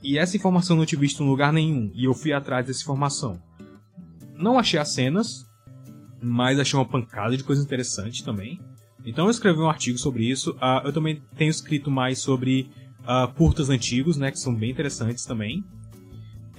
E 0.02 0.18
essa 0.18 0.38
informação 0.38 0.76
eu 0.76 0.80
não 0.80 0.86
tinha 0.86 1.00
visto 1.00 1.22
em 1.22 1.28
lugar 1.28 1.52
nenhum, 1.54 1.92
e 1.94 2.06
eu 2.06 2.14
fui 2.14 2.34
atrás 2.34 2.66
dessa 2.66 2.82
informação. 2.82 3.42
Não 4.36 4.58
achei 4.58 4.80
as 4.80 4.94
cenas, 4.94 5.46
mas 6.22 6.60
achei 6.60 6.80
uma 6.80 6.86
pancada 6.86 7.36
de 7.36 7.44
coisa 7.44 7.62
interessante 7.62 8.24
também. 8.24 8.60
Então 9.06 9.26
eu 9.26 9.32
escrevi 9.32 9.60
um 9.60 9.70
artigo 9.70 9.98
sobre 9.98 10.30
isso. 10.30 10.52
Uh, 10.52 10.86
eu 10.86 10.94
também 10.94 11.22
tenho 11.36 11.50
escrito 11.50 11.92
mais 11.92 12.20
sobre 12.20 12.70
uh, 13.02 13.32
curtas 13.34 13.70
antigos, 13.70 14.18
né, 14.18 14.32
que 14.32 14.40
são 14.40 14.56
bem 14.56 14.72
interessantes 14.72 15.26
também. 15.26 15.64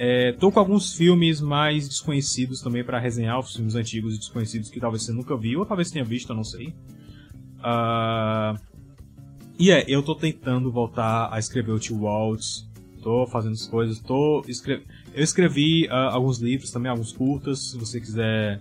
É, 0.04 0.32
tô 0.32 0.50
com 0.50 0.58
alguns 0.58 0.96
filmes 0.96 1.40
mais 1.40 1.88
desconhecidos 1.88 2.60
também 2.60 2.82
para 2.82 2.98
resenhar, 2.98 3.38
os 3.38 3.54
filmes 3.54 3.76
antigos 3.76 4.16
e 4.16 4.18
desconhecidos 4.18 4.68
que 4.68 4.80
talvez 4.80 5.04
você 5.04 5.12
nunca 5.12 5.36
viu, 5.36 5.60
ou 5.60 5.64
talvez 5.64 5.92
tenha 5.92 6.04
visto, 6.04 6.30
eu 6.30 6.34
não 6.34 6.42
sei. 6.42 6.74
Uh, 7.60 8.58
e 9.56 9.70
é, 9.70 9.84
eu 9.86 10.02
tô 10.02 10.16
tentando 10.16 10.72
voltar 10.72 11.32
a 11.32 11.38
escrever 11.38 11.70
o 11.70 11.78
Tio 11.78 12.00
Waltz, 12.00 12.68
tô 13.00 13.28
fazendo 13.28 13.52
as 13.52 13.64
coisas, 13.68 14.00
tô. 14.00 14.44
Eu 15.14 15.22
escrevi 15.22 15.86
uh, 15.86 16.10
alguns 16.10 16.40
livros 16.40 16.72
também, 16.72 16.90
alguns 16.90 17.12
curtas, 17.12 17.70
se 17.70 17.78
você 17.78 18.00
quiser 18.00 18.60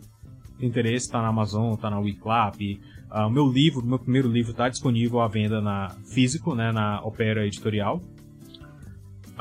ter 0.59 0.65
interesse, 0.67 1.09
tá 1.09 1.23
na 1.23 1.29
Amazon, 1.29 1.75
tá 1.75 1.89
na 1.89 1.99
Wiclap, 1.99 2.79
Uh, 3.11 3.27
o 3.27 3.29
meu 3.29 3.45
livro, 3.51 3.85
meu 3.85 3.99
primeiro 3.99 4.29
livro, 4.29 4.51
está 4.51 4.69
disponível 4.69 5.19
à 5.19 5.27
venda 5.27 5.59
na 5.59 5.89
físico, 6.05 6.55
né, 6.55 6.71
na 6.71 7.01
Opera 7.01 7.45
Editorial. 7.45 8.01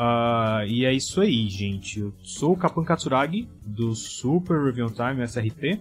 Uh, 0.01 0.65
e 0.67 0.87
é 0.87 0.95
isso 0.95 1.21
aí, 1.21 1.47
gente. 1.51 2.01
Eu 2.01 2.15
sou 2.23 2.55
o 2.55 2.57
Kapan 2.57 2.85
Katsuragi, 2.85 3.47
do 3.67 3.95
Super 3.95 4.65
Review 4.65 4.91
Time 4.91 5.23
SRT. 5.29 5.75
Uh, 5.75 5.79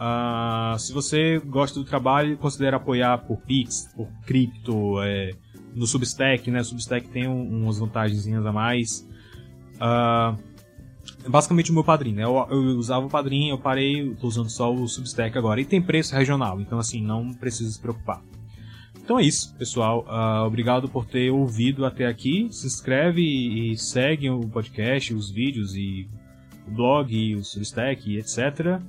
ah, 0.00 0.76
se 0.78 0.94
você 0.94 1.38
gosta 1.40 1.78
do 1.78 1.84
trabalho, 1.84 2.38
considere 2.38 2.74
apoiar 2.74 3.18
por 3.18 3.36
Pix, 3.42 3.92
por 3.94 4.08
cripto, 4.24 5.02
é, 5.02 5.32
no 5.74 5.86
Substack, 5.86 6.50
né? 6.50 6.62
O 6.62 6.64
Substack 6.64 7.06
tem 7.08 7.28
um, 7.28 7.64
umas 7.64 7.78
vantagens 7.78 8.26
a 8.26 8.50
mais. 8.50 9.06
Uh, 9.76 10.34
basicamente 11.28 11.70
o 11.70 11.74
meu 11.74 11.84
padrinho, 11.84 12.16
né? 12.16 12.24
Eu, 12.24 12.46
eu, 12.50 12.78
usava 12.78 13.04
o 13.04 13.10
padrinho, 13.10 13.52
eu 13.52 13.58
parei, 13.58 14.14
tô 14.14 14.26
usando 14.26 14.48
só 14.48 14.72
o 14.72 14.88
Substack 14.88 15.36
agora. 15.36 15.60
E 15.60 15.66
tem 15.66 15.82
preço 15.82 16.16
regional, 16.16 16.58
então 16.62 16.78
assim, 16.78 17.02
não 17.02 17.34
precisa 17.34 17.70
se 17.70 17.78
preocupar. 17.78 18.22
Então 19.02 19.18
é 19.18 19.24
isso, 19.24 19.54
pessoal. 19.56 20.06
Uh, 20.08 20.46
obrigado 20.46 20.88
por 20.88 21.04
ter 21.04 21.30
ouvido 21.30 21.84
até 21.84 22.06
aqui. 22.06 22.48
Se 22.50 22.66
inscreve 22.66 23.20
e, 23.20 23.72
e 23.72 23.76
segue 23.76 24.30
o 24.30 24.40
podcast, 24.48 25.12
os 25.12 25.30
vídeos 25.30 25.74
e 25.74 26.08
o 26.66 26.70
blog, 26.70 27.34
o 27.34 27.44
Substack, 27.44 28.16
etc. 28.16 28.80